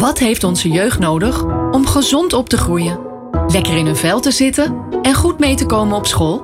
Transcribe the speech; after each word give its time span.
Wat 0.00 0.18
heeft 0.18 0.44
onze 0.44 0.68
jeugd 0.68 0.98
nodig 0.98 1.44
om 1.70 1.86
gezond 1.86 2.32
op 2.32 2.48
te 2.48 2.56
groeien? 2.56 3.00
Lekker 3.46 3.76
in 3.76 3.86
hun 3.86 3.96
vel 3.96 4.20
te 4.20 4.30
zitten 4.30 4.84
en 5.02 5.14
goed 5.14 5.38
mee 5.38 5.54
te 5.54 5.66
komen 5.66 5.96
op 5.96 6.06
school? 6.06 6.42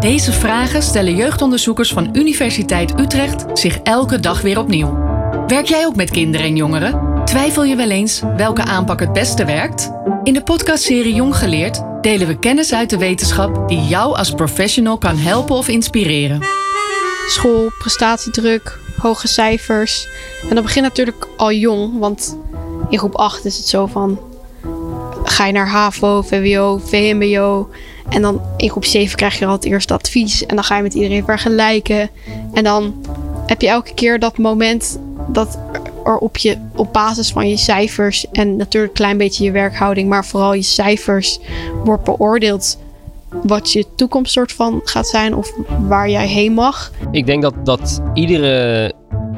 Deze 0.00 0.32
vragen 0.32 0.82
stellen 0.82 1.16
jeugdonderzoekers 1.16 1.92
van 1.92 2.08
Universiteit 2.12 3.00
Utrecht 3.00 3.58
zich 3.58 3.78
elke 3.78 4.20
dag 4.20 4.40
weer 4.40 4.58
opnieuw. 4.58 4.98
Werk 5.46 5.66
jij 5.66 5.86
ook 5.86 5.96
met 5.96 6.10
kinderen 6.10 6.46
en 6.46 6.56
jongeren? 6.56 7.24
Twijfel 7.24 7.64
je 7.64 7.76
wel 7.76 7.90
eens 7.90 8.22
welke 8.36 8.62
aanpak 8.62 9.00
het 9.00 9.12
beste 9.12 9.44
werkt? 9.44 9.90
In 10.22 10.32
de 10.32 10.42
podcastserie 10.42 11.14
Jong 11.14 11.36
Geleerd 11.36 11.82
delen 12.00 12.26
we 12.26 12.38
kennis 12.38 12.74
uit 12.74 12.90
de 12.90 12.98
wetenschap 12.98 13.68
die 13.68 13.80
jou 13.80 14.16
als 14.16 14.30
professional 14.30 14.98
kan 14.98 15.16
helpen 15.16 15.56
of 15.56 15.68
inspireren. 15.68 16.40
School, 17.28 17.70
prestatiedruk, 17.78 18.78
hoge 18.98 19.28
cijfers. 19.28 20.08
En 20.48 20.54
dat 20.54 20.64
begint 20.64 20.84
natuurlijk 20.84 21.28
al 21.36 21.52
jong, 21.52 21.98
want 21.98 22.36
in 22.94 23.00
groep 23.00 23.14
8 23.14 23.44
is 23.44 23.56
het 23.56 23.66
zo 23.66 23.86
van 23.86 24.18
ga 25.24 25.46
je 25.46 25.52
naar 25.52 25.68
HAVO, 25.68 26.22
VWO, 26.22 26.80
VMBO. 26.84 27.68
En 28.08 28.22
dan 28.22 28.40
in 28.56 28.70
groep 28.70 28.84
7 28.84 29.16
krijg 29.16 29.38
je 29.38 29.46
al 29.46 29.52
het 29.52 29.64
eerste 29.64 29.94
advies. 29.94 30.46
En 30.46 30.54
dan 30.54 30.64
ga 30.64 30.76
je 30.76 30.82
met 30.82 30.94
iedereen 30.94 31.24
vergelijken. 31.24 32.10
En 32.52 32.64
dan 32.64 32.94
heb 33.46 33.60
je 33.60 33.68
elke 33.68 33.94
keer 33.94 34.18
dat 34.18 34.38
moment 34.38 34.98
dat 35.28 35.58
er 36.04 36.18
op, 36.18 36.36
je, 36.36 36.58
op 36.76 36.92
basis 36.92 37.32
van 37.32 37.48
je 37.48 37.56
cijfers 37.56 38.30
en 38.30 38.56
natuurlijk 38.56 38.92
een 38.92 38.98
klein 38.98 39.16
beetje 39.16 39.44
je 39.44 39.50
werkhouding, 39.50 40.08
maar 40.08 40.24
vooral 40.24 40.54
je 40.54 40.62
cijfers 40.62 41.40
wordt 41.84 42.04
beoordeeld 42.04 42.78
wat 43.42 43.72
je 43.72 43.86
toekomst 43.94 44.32
soort 44.32 44.52
van 44.52 44.80
gaat 44.84 45.08
zijn 45.08 45.34
of 45.34 45.52
waar 45.88 46.10
jij 46.10 46.26
heen 46.26 46.52
mag. 46.52 46.92
Ik 47.10 47.26
denk 47.26 47.42
dat, 47.42 47.54
dat 47.64 48.02
iedere, 48.12 48.92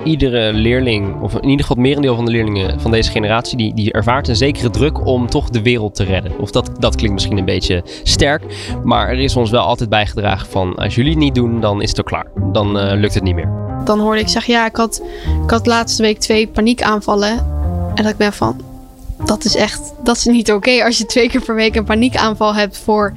iedere 0.07 0.53
leerling, 0.53 1.21
of 1.21 1.35
in 1.35 1.49
ieder 1.49 1.61
geval 1.61 1.77
het 1.77 1.87
merendeel 1.87 2.15
van 2.15 2.25
de 2.25 2.31
leerlingen 2.31 2.81
van 2.81 2.91
deze 2.91 3.11
generatie, 3.11 3.57
die, 3.57 3.75
die 3.75 3.93
ervaart 3.93 4.29
een 4.29 4.37
zekere 4.37 4.71
druk 4.71 5.07
om 5.07 5.31
toch 5.31 5.51
de 5.51 5.63
wereld 5.63 5.95
te 5.95 6.05
redden. 6.05 6.39
Of 6.39 6.51
dat, 6.51 6.71
dat 6.79 6.95
klinkt 6.95 7.15
misschien 7.15 7.39
een 7.39 7.45
beetje 7.45 7.85
sterk, 8.03 8.43
maar 8.85 9.09
er 9.09 9.19
is 9.19 9.37
ons 9.37 9.51
wel 9.51 9.63
altijd 9.63 9.89
bijgedragen 9.89 10.49
van 10.49 10.75
als 10.75 10.95
jullie 10.95 11.11
het 11.11 11.21
niet 11.21 11.35
doen, 11.35 11.61
dan 11.61 11.83
is 11.83 11.89
het 11.89 11.99
er 11.99 12.05
klaar. 12.05 12.27
Dan 12.53 12.79
uh, 12.79 12.93
lukt 12.93 13.15
het 13.15 13.23
niet 13.23 13.35
meer. 13.35 13.49
Dan 13.85 14.01
hoorde 14.01 14.21
ik 14.21 14.29
zeggen, 14.29 14.55
ja, 14.55 14.67
ik 14.67 14.77
had, 14.77 15.03
ik 15.45 15.51
had 15.51 15.67
laatste 15.67 16.03
week 16.03 16.19
twee 16.19 16.47
paniekaanvallen. 16.47 17.55
En 17.95 18.03
dat 18.03 18.13
ik 18.13 18.17
ben 18.17 18.33
van, 18.33 18.61
dat 19.25 19.45
is 19.45 19.57
echt, 19.57 19.93
dat 20.05 20.17
is 20.17 20.25
niet 20.25 20.53
oké. 20.53 20.85
Als 20.85 20.99
je 20.99 21.07
twee 21.07 21.29
keer 21.29 21.43
per 21.43 21.55
week 21.55 21.77
een 21.77 21.85
paniekaanval 21.85 22.55
hebt 22.55 22.79
voor 22.79 23.15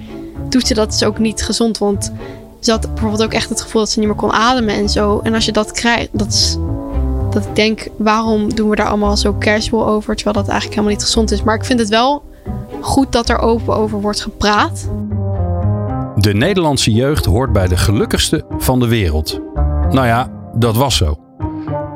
toetsen, 0.49 0.75
dat 0.75 0.93
is 0.93 1.03
ook 1.03 1.19
niet 1.19 1.43
gezond. 1.43 1.77
Want 1.77 2.11
ze 2.59 2.71
had 2.71 2.93
bijvoorbeeld 2.93 3.23
ook 3.23 3.33
echt 3.33 3.49
het 3.49 3.61
gevoel 3.61 3.81
dat 3.81 3.89
ze 3.89 3.99
niet 3.99 4.07
meer 4.07 4.17
kon 4.17 4.31
ademen 4.31 4.75
en 4.75 4.89
zo. 4.89 5.19
En 5.23 5.33
als 5.33 5.45
je 5.45 5.51
dat 5.51 5.71
krijgt, 5.71 6.09
dat 6.11 6.27
is 6.27 6.57
dat 7.33 7.45
ik 7.45 7.55
denk, 7.55 7.88
waarom 7.97 8.55
doen 8.55 8.69
we 8.69 8.75
daar 8.75 8.88
allemaal 8.88 9.17
zo 9.17 9.35
casual 9.39 9.88
over, 9.88 10.16
terwijl 10.16 10.35
dat 10.35 10.47
eigenlijk 10.47 10.80
helemaal 10.80 10.97
niet 10.97 11.03
gezond 11.05 11.31
is. 11.31 11.44
Maar 11.44 11.55
ik 11.55 11.66
vind 11.66 11.80
het 11.80 11.89
wel 11.89 12.23
goed 12.81 13.11
dat 13.11 13.30
er 13.30 13.38
open 13.39 13.75
over 13.75 14.02
wordt 14.02 14.21
gepraat. 14.21 14.89
De 16.16 16.33
Nederlandse 16.33 16.91
jeugd 16.91 17.25
hoort 17.25 17.53
bij 17.53 17.67
de 17.67 17.77
gelukkigste 17.77 18.45
van 18.58 18.80
de 18.80 18.88
wereld. 18.88 19.39
Nou 19.89 20.05
ja, 20.05 20.31
dat 20.53 20.75
was 20.75 20.97
zo. 20.97 21.17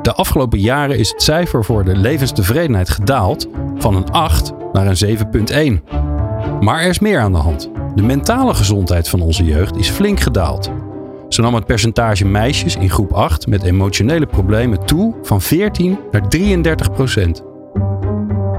De 0.02 0.14
afgelopen 0.14 0.60
jaren 0.60 0.98
is 0.98 1.12
het 1.12 1.22
cijfer 1.22 1.64
voor 1.64 1.84
de 1.84 1.96
levenstevredenheid 1.96 2.90
gedaald 2.90 3.48
van 3.78 3.96
een 3.96 4.12
8 4.12 4.54
naar 4.74 4.88
een 4.88 5.18
7,1. 5.82 5.94
Maar 6.60 6.82
er 6.82 6.90
is 6.90 7.00
meer 7.00 7.20
aan 7.20 7.32
de 7.32 7.38
hand. 7.38 7.70
De 7.96 8.02
mentale 8.02 8.54
gezondheid 8.54 9.10
van 9.10 9.22
onze 9.22 9.44
jeugd 9.44 9.78
is 9.78 9.90
flink 9.90 10.20
gedaald. 10.20 10.72
Zo 11.34 11.42
nam 11.42 11.56
het 11.56 11.66
percentage 11.66 12.26
meisjes 12.26 12.76
in 12.76 12.90
groep 12.90 13.12
8 13.12 13.48
met 13.48 13.64
emotionele 13.64 14.26
problemen 14.26 14.86
toe 14.86 15.16
van 15.22 15.42
14 15.42 16.00
naar 16.12 16.30
33 16.30 16.92
procent. 16.92 17.44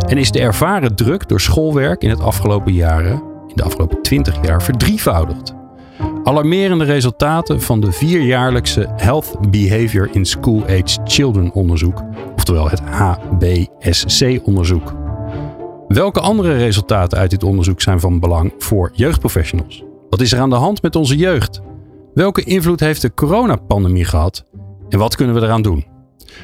En 0.09 0.19
is 0.19 0.31
de 0.31 0.41
ervaren 0.41 0.95
druk 0.95 1.29
door 1.29 1.41
schoolwerk 1.41 2.03
in 2.03 2.11
het 2.11 2.21
afgelopen 2.21 2.73
jaren, 2.73 3.23
in 3.49 3.55
de 3.55 3.63
afgelopen 3.63 4.03
20 4.03 4.37
jaar, 4.43 4.63
verdrievoudigd. 4.63 5.55
Alarmerende 6.25 6.85
resultaten 6.85 7.63
van 7.63 7.81
de 7.81 7.93
vierjaarlijkse 7.93 8.89
Health 8.97 9.51
Behavior 9.51 10.09
in 10.13 10.25
School 10.25 10.63
Age 10.63 10.99
Children 11.05 11.53
onderzoek, 11.53 12.03
oftewel 12.37 12.71
het 12.71 12.81
HBSC-onderzoek. 12.81 14.95
Welke 15.89 16.21
andere 16.21 16.57
resultaten 16.57 17.19
uit 17.19 17.31
dit 17.31 17.45
onderzoek 17.45 17.81
zijn 17.81 18.01
van 18.01 18.21
belang 18.21 18.53
voor 18.59 18.91
jeugdprofessionals? 18.93 19.85
Wat 20.11 20.21
is 20.21 20.33
er 20.33 20.41
aan 20.41 20.51
de 20.51 20.57
hand 20.57 20.83
met 20.83 20.97
onze 20.97 21.17
jeugd? 21.17 21.63
Welke 22.15 22.43
invloed 22.43 22.81
heeft 22.81 23.03
de 23.03 23.15
coronapandemie 23.15 24.05
gehad 24.05 24.45
en 24.89 24.99
wat 24.99 25.17
kunnen 25.17 25.35
we 25.35 25.41
eraan 25.41 25.63
doen? 25.63 25.85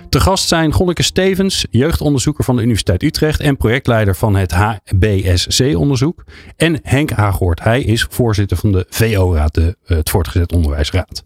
Te 0.08 0.20
gast 0.20 0.48
zijn 0.48 0.72
Gonneke 0.72 1.02
Stevens, 1.02 1.66
jeugdonderzoeker 1.70 2.44
van 2.44 2.56
de 2.56 2.62
Universiteit 2.62 3.02
Utrecht 3.02 3.40
en 3.40 3.56
projectleider 3.56 4.16
van 4.16 4.36
het 4.36 4.52
HBSC-onderzoek. 4.52 6.24
En 6.56 6.78
Henk 6.82 7.10
Haaghoort. 7.10 7.62
Hij 7.62 7.82
is 7.82 8.06
voorzitter 8.10 8.56
van 8.56 8.72
de 8.72 8.86
VO-raad, 8.88 9.54
de, 9.54 9.76
eh, 9.84 9.96
het 9.96 10.10
Voortgezet 10.10 10.52
Onderwijsraad. 10.52 11.24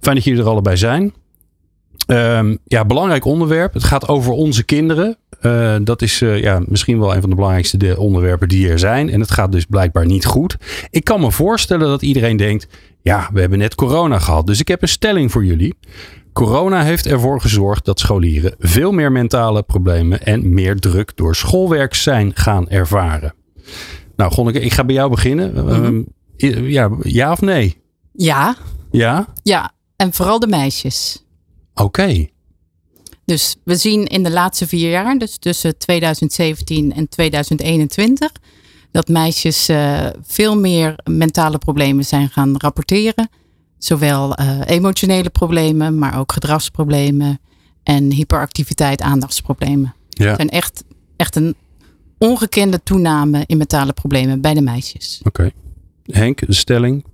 Fijn 0.00 0.14
dat 0.14 0.24
jullie 0.24 0.42
er 0.42 0.48
allebei 0.48 0.76
zijn. 0.76 1.14
Um, 2.06 2.58
ja, 2.64 2.84
belangrijk 2.84 3.24
onderwerp. 3.24 3.72
Het 3.72 3.84
gaat 3.84 4.08
over 4.08 4.32
onze 4.32 4.64
kinderen. 4.64 5.16
Uh, 5.42 5.76
dat 5.82 6.02
is 6.02 6.20
uh, 6.20 6.40
ja, 6.40 6.62
misschien 6.66 6.98
wel 6.98 7.14
een 7.14 7.20
van 7.20 7.30
de 7.30 7.36
belangrijkste 7.36 7.98
onderwerpen 7.98 8.48
die 8.48 8.68
er 8.68 8.78
zijn. 8.78 9.10
En 9.10 9.20
het 9.20 9.30
gaat 9.30 9.52
dus 9.52 9.64
blijkbaar 9.64 10.06
niet 10.06 10.24
goed. 10.24 10.56
Ik 10.90 11.04
kan 11.04 11.20
me 11.20 11.30
voorstellen 11.30 11.88
dat 11.88 12.02
iedereen 12.02 12.36
denkt: 12.36 12.66
ja, 13.04 13.30
we 13.32 13.40
hebben 13.40 13.58
net 13.58 13.74
corona 13.74 14.18
gehad. 14.18 14.46
Dus 14.46 14.60
ik 14.60 14.68
heb 14.68 14.82
een 14.82 14.88
stelling 14.88 15.30
voor 15.30 15.44
jullie. 15.44 15.74
Corona 16.32 16.82
heeft 16.82 17.06
ervoor 17.06 17.40
gezorgd 17.40 17.84
dat 17.84 18.00
scholieren 18.00 18.54
veel 18.58 18.92
meer 18.92 19.12
mentale 19.12 19.62
problemen 19.62 20.22
en 20.22 20.54
meer 20.54 20.76
druk 20.76 21.16
door 21.16 21.36
schoolwerk 21.36 21.94
zijn 21.94 22.30
gaan 22.34 22.68
ervaren. 22.68 23.34
Nou, 24.16 24.32
Gonneke, 24.32 24.60
ik 24.60 24.72
ga 24.72 24.84
bij 24.84 24.94
jou 24.94 25.10
beginnen. 25.10 25.52
Mm 25.52 25.68
-hmm. 25.68 26.06
ja, 26.68 26.90
ja 27.02 27.32
of 27.32 27.40
nee? 27.40 27.76
Ja. 28.12 28.56
Ja? 28.90 29.26
Ja, 29.42 29.72
en 29.96 30.12
vooral 30.12 30.38
de 30.38 30.46
meisjes. 30.46 31.24
Oké. 31.74 31.82
Okay. 31.82 32.32
Dus 33.24 33.56
we 33.64 33.76
zien 33.76 34.06
in 34.06 34.22
de 34.22 34.30
laatste 34.30 34.66
vier 34.66 34.90
jaar, 34.90 35.18
dus 35.18 35.36
tussen 35.36 35.78
2017 35.78 36.92
en 36.92 37.08
2021, 37.08 38.30
dat 38.94 39.08
meisjes 39.08 39.68
uh, 39.68 40.06
veel 40.22 40.60
meer 40.60 40.94
mentale 41.10 41.58
problemen 41.58 42.04
zijn 42.04 42.28
gaan 42.28 42.54
rapporteren. 42.56 43.28
Zowel 43.78 44.40
uh, 44.40 44.60
emotionele 44.66 45.30
problemen, 45.30 45.98
maar 45.98 46.18
ook 46.18 46.32
gedragsproblemen 46.32 47.40
en 47.82 48.10
hyperactiviteit, 48.12 49.00
aandachtsproblemen. 49.00 49.94
Ja. 50.08 50.28
Er 50.28 50.36
zijn 50.36 50.48
echt, 50.48 50.84
echt 51.16 51.36
een 51.36 51.54
ongekende 52.18 52.82
toename 52.82 53.42
in 53.46 53.56
mentale 53.56 53.92
problemen 53.92 54.40
bij 54.40 54.54
de 54.54 54.60
meisjes. 54.60 55.20
Oké. 55.24 55.28
Okay. 55.28 55.52
Henk, 56.20 56.46
de 56.46 56.54
stelling. 56.54 57.04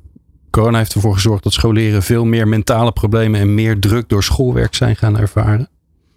Corona 0.50 0.78
heeft 0.78 0.94
ervoor 0.94 1.14
gezorgd 1.14 1.42
dat 1.42 1.52
scholieren 1.52 2.02
veel 2.02 2.24
meer 2.24 2.48
mentale 2.48 2.92
problemen 2.92 3.40
en 3.40 3.54
meer 3.54 3.78
druk 3.78 4.08
door 4.08 4.22
schoolwerk 4.22 4.74
zijn 4.74 4.96
gaan 4.96 5.18
ervaren. 5.18 5.68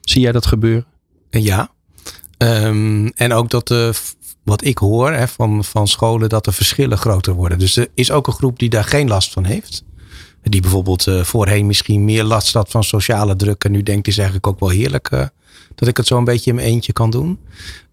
Zie 0.02 0.22
jij 0.22 0.32
dat 0.32 0.46
gebeuren? 0.46 0.86
Ja. 1.30 1.72
Um, 2.38 3.08
en 3.08 3.34
ook 3.34 3.50
dat 3.50 3.68
de 3.68 3.94
wat 4.44 4.64
ik 4.64 4.78
hoor 4.78 5.12
hè, 5.12 5.28
van, 5.28 5.64
van 5.64 5.88
scholen, 5.88 6.30
dat 6.30 6.46
de 6.46 6.52
verschillen 6.52 6.98
groter 6.98 7.34
worden. 7.34 7.60
Dus 7.60 7.76
er 7.76 7.88
is 7.94 8.12
ook 8.12 8.28
een 8.28 8.34
groep 8.34 8.60
die 8.60 8.70
daar 8.70 8.84
geen 8.84 9.08
last 9.08 9.32
van 9.32 9.44
heeft. 9.44 9.84
Die 10.44 10.62
bijvoorbeeld 10.62 11.08
uh, 11.08 11.22
voorheen 11.22 11.66
misschien 11.66 12.06
meer 12.06 12.24
last 12.24 12.54
had 12.54 12.70
van 12.70 12.84
sociale 12.84 13.36
druk. 13.36 13.64
En 13.64 13.72
nu 13.72 13.84
denkt 13.84 14.08
is 14.08 14.18
eigenlijk 14.18 14.48
ook 14.48 14.60
wel 14.60 14.70
heerlijk 14.70 15.12
uh, 15.12 15.26
dat 15.76 15.88
ik 15.88 15.98
het 15.98 16.08
zo 16.08 16.18
een 16.18 16.24
beetje 16.24 16.50
in 16.50 16.56
mijn 16.56 16.68
eentje 16.68 16.94
kan 16.94 17.10
doen. 17.10 17.40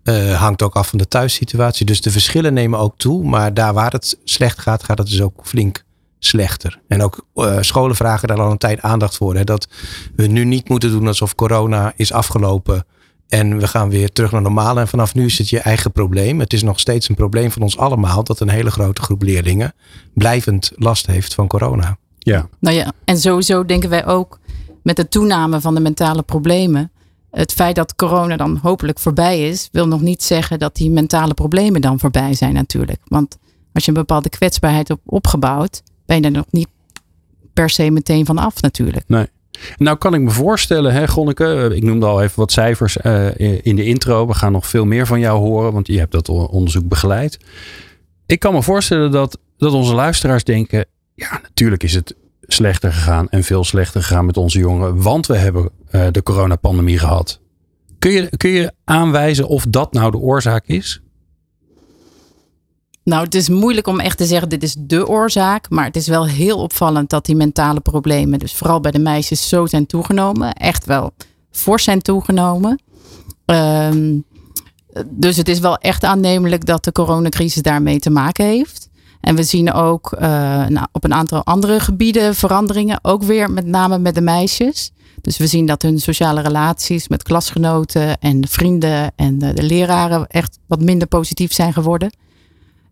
Uh, 0.04 0.40
hangt 0.40 0.62
ook 0.62 0.74
af 0.74 0.88
van 0.88 0.98
de 0.98 1.08
thuissituatie. 1.08 1.86
Dus 1.86 2.00
de 2.00 2.10
verschillen 2.10 2.54
nemen 2.54 2.78
ook 2.78 2.94
toe. 2.96 3.24
Maar 3.24 3.54
daar 3.54 3.74
waar 3.74 3.92
het 3.92 4.18
slecht 4.24 4.58
gaat, 4.58 4.84
gaat 4.84 4.98
het 4.98 5.08
dus 5.08 5.22
ook 5.22 5.40
flink 5.42 5.84
slechter. 6.18 6.80
En 6.88 7.02
ook 7.02 7.26
scholen 7.60 7.96
vragen 7.96 8.28
daar 8.28 8.40
al 8.40 8.50
een 8.50 8.58
tijd 8.58 8.80
aandacht 8.80 9.16
voor. 9.16 9.34
Hè, 9.34 9.44
dat 9.44 9.68
we 10.16 10.26
nu 10.26 10.44
niet 10.44 10.68
moeten 10.68 10.90
doen 10.90 11.06
alsof 11.06 11.34
corona 11.34 11.92
is 11.96 12.12
afgelopen 12.12 12.84
en 13.30 13.58
we 13.58 13.66
gaan 13.66 13.90
weer 13.90 14.12
terug 14.12 14.32
naar 14.32 14.42
normaal. 14.42 14.78
En 14.78 14.88
vanaf 14.88 15.14
nu 15.14 15.24
is 15.24 15.38
het 15.38 15.48
je 15.48 15.60
eigen 15.60 15.92
probleem. 15.92 16.40
Het 16.40 16.52
is 16.52 16.62
nog 16.62 16.80
steeds 16.80 17.08
een 17.08 17.14
probleem 17.14 17.50
van 17.50 17.62
ons 17.62 17.76
allemaal 17.78 18.24
dat 18.24 18.40
een 18.40 18.48
hele 18.48 18.70
grote 18.70 19.02
groep 19.02 19.22
leerlingen 19.22 19.74
blijvend 20.14 20.72
last 20.74 21.06
heeft 21.06 21.34
van 21.34 21.46
corona. 21.46 21.98
Ja. 22.18 22.48
Nou 22.58 22.76
ja, 22.76 22.92
en 23.04 23.18
sowieso 23.18 23.64
denken 23.64 23.90
wij 23.90 24.06
ook 24.06 24.38
met 24.82 24.96
de 24.96 25.08
toename 25.08 25.60
van 25.60 25.74
de 25.74 25.80
mentale 25.80 26.22
problemen. 26.22 26.90
Het 27.30 27.52
feit 27.52 27.76
dat 27.76 27.94
corona 27.94 28.36
dan 28.36 28.58
hopelijk 28.62 28.98
voorbij 28.98 29.48
is, 29.48 29.68
wil 29.72 29.88
nog 29.88 30.00
niet 30.00 30.22
zeggen 30.22 30.58
dat 30.58 30.74
die 30.74 30.90
mentale 30.90 31.34
problemen 31.34 31.80
dan 31.80 31.98
voorbij 31.98 32.34
zijn 32.34 32.54
natuurlijk. 32.54 33.00
Want 33.04 33.38
als 33.72 33.84
je 33.84 33.90
een 33.90 33.96
bepaalde 33.96 34.28
kwetsbaarheid 34.28 34.88
hebt 34.88 35.00
opgebouwd, 35.04 35.82
ben 36.06 36.16
je 36.16 36.22
er 36.22 36.30
nog 36.30 36.46
niet 36.50 36.68
per 37.52 37.70
se 37.70 37.90
meteen 37.90 38.26
van 38.26 38.38
af 38.38 38.62
natuurlijk. 38.62 39.08
Nee. 39.08 39.26
Nou 39.76 39.96
kan 39.96 40.14
ik 40.14 40.20
me 40.20 40.30
voorstellen, 40.30 40.92
hè, 40.92 41.08
Gonneke, 41.08 41.70
ik 41.74 41.82
noemde 41.82 42.06
al 42.06 42.22
even 42.22 42.38
wat 42.38 42.52
cijfers 42.52 42.96
uh, 43.02 43.28
in 43.62 43.76
de 43.76 43.84
intro. 43.84 44.26
We 44.26 44.34
gaan 44.34 44.52
nog 44.52 44.66
veel 44.66 44.84
meer 44.84 45.06
van 45.06 45.20
jou 45.20 45.38
horen, 45.38 45.72
want 45.72 45.86
je 45.86 45.98
hebt 45.98 46.12
dat 46.12 46.28
onderzoek 46.28 46.88
begeleid. 46.88 47.38
Ik 48.26 48.40
kan 48.40 48.54
me 48.54 48.62
voorstellen 48.62 49.10
dat, 49.10 49.38
dat 49.56 49.72
onze 49.72 49.94
luisteraars 49.94 50.44
denken, 50.44 50.84
ja 51.14 51.40
natuurlijk 51.42 51.82
is 51.82 51.94
het 51.94 52.14
slechter 52.42 52.92
gegaan 52.92 53.28
en 53.28 53.44
veel 53.44 53.64
slechter 53.64 54.02
gegaan 54.02 54.26
met 54.26 54.36
onze 54.36 54.58
jongeren, 54.58 55.02
want 55.02 55.26
we 55.26 55.36
hebben 55.36 55.70
uh, 55.92 56.06
de 56.10 56.22
coronapandemie 56.22 56.98
gehad. 56.98 57.40
Kun 57.98 58.10
je, 58.10 58.36
kun 58.36 58.50
je 58.50 58.72
aanwijzen 58.84 59.48
of 59.48 59.64
dat 59.68 59.92
nou 59.92 60.10
de 60.10 60.18
oorzaak 60.18 60.66
is? 60.66 61.02
Nou, 63.10 63.24
het 63.24 63.34
is 63.34 63.48
moeilijk 63.48 63.86
om 63.86 64.00
echt 64.00 64.18
te 64.18 64.26
zeggen 64.26 64.48
dit 64.48 64.62
is 64.62 64.76
de 64.78 65.08
oorzaak. 65.08 65.70
Maar 65.70 65.84
het 65.84 65.96
is 65.96 66.08
wel 66.08 66.26
heel 66.26 66.58
opvallend 66.58 67.10
dat 67.10 67.24
die 67.24 67.36
mentale 67.36 67.80
problemen, 67.80 68.38
dus 68.38 68.54
vooral 68.54 68.80
bij 68.80 68.90
de 68.90 68.98
meisjes, 68.98 69.48
zo 69.48 69.66
zijn 69.66 69.86
toegenomen. 69.86 70.52
Echt 70.52 70.84
wel 70.84 71.12
fors 71.50 71.84
zijn 71.84 72.02
toegenomen. 72.02 72.82
Ehm, 73.44 74.18
dus 75.06 75.36
het 75.36 75.48
is 75.48 75.58
wel 75.58 75.76
echt 75.76 76.04
aannemelijk 76.04 76.66
dat 76.66 76.84
de 76.84 76.92
coronacrisis 76.92 77.62
daarmee 77.62 77.98
te 77.98 78.10
maken 78.10 78.44
heeft. 78.44 78.88
En 79.20 79.34
we 79.34 79.42
zien 79.42 79.72
ook 79.72 80.12
uh, 80.14 80.20
nou, 80.66 80.86
op 80.92 81.04
een 81.04 81.14
aantal 81.14 81.44
andere 81.44 81.80
gebieden 81.80 82.34
veranderingen. 82.34 82.98
Ook 83.02 83.22
weer 83.22 83.50
met 83.50 83.66
name 83.66 83.98
met 83.98 84.14
de 84.14 84.20
meisjes. 84.20 84.90
Dus 85.20 85.36
we 85.36 85.46
zien 85.46 85.66
dat 85.66 85.82
hun 85.82 86.00
sociale 86.00 86.40
relaties 86.40 87.08
met 87.08 87.22
klasgenoten 87.22 88.18
en 88.18 88.48
vrienden 88.48 89.12
en 89.16 89.38
de 89.38 89.62
leraren 89.62 90.26
echt 90.26 90.58
wat 90.66 90.80
minder 90.80 91.08
positief 91.08 91.52
zijn 91.52 91.72
geworden. 91.72 92.10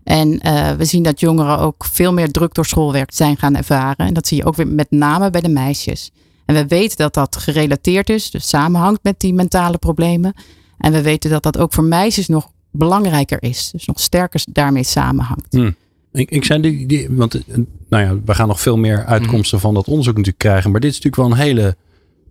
En 0.09 0.41
uh, 0.47 0.71
we 0.71 0.85
zien 0.85 1.03
dat 1.03 1.21
jongeren 1.21 1.59
ook 1.59 1.85
veel 1.85 2.13
meer 2.13 2.31
druk 2.31 2.55
door 2.55 2.67
schoolwerk 2.67 3.13
zijn 3.13 3.37
gaan 3.37 3.57
ervaren. 3.57 4.07
En 4.07 4.15
dat 4.15 4.27
zie 4.27 4.37
je 4.37 4.45
ook 4.45 4.57
weer 4.57 4.69
met 4.69 4.91
name 4.91 5.31
bij 5.31 5.41
de 5.41 5.49
meisjes. 5.49 6.11
En 6.45 6.55
we 6.55 6.67
weten 6.67 6.97
dat 6.97 7.15
dat 7.15 7.37
gerelateerd 7.37 8.11
is, 8.11 8.31
dus 8.31 8.49
samenhangt 8.49 9.03
met 9.03 9.21
die 9.21 9.35
mentale 9.35 9.79
problemen. 9.79 10.35
En 10.79 10.93
we 10.93 11.03
weten 11.03 11.31
dat 11.31 11.43
dat 11.43 11.59
ook 11.59 11.73
voor 11.73 11.85
meisjes 11.85 12.29
nog 12.29 12.51
belangrijker 12.71 13.43
is. 13.43 13.71
Dus 13.73 13.87
nog 13.87 14.01
sterker 14.01 14.43
daarmee 14.53 14.83
samenhangt. 14.83 15.53
Hmm. 15.53 15.75
Ik, 16.13 16.31
ik 16.31 16.45
zei 16.45 16.61
die, 16.61 16.87
die, 16.87 17.09
want 17.11 17.35
eh, 17.35 17.57
nou 17.89 18.05
ja, 18.05 18.21
we 18.25 18.35
gaan 18.35 18.49
nog 18.49 18.61
veel 18.61 18.77
meer 18.77 19.05
uitkomsten 19.05 19.61
van 19.61 19.75
dat 19.75 19.87
onderzoek 19.87 20.17
natuurlijk 20.17 20.45
krijgen. 20.45 20.71
Maar 20.71 20.81
dit 20.81 20.91
is 20.91 20.97
natuurlijk 21.01 21.29
wel 21.29 21.39
een 21.39 21.47
hele 21.47 21.77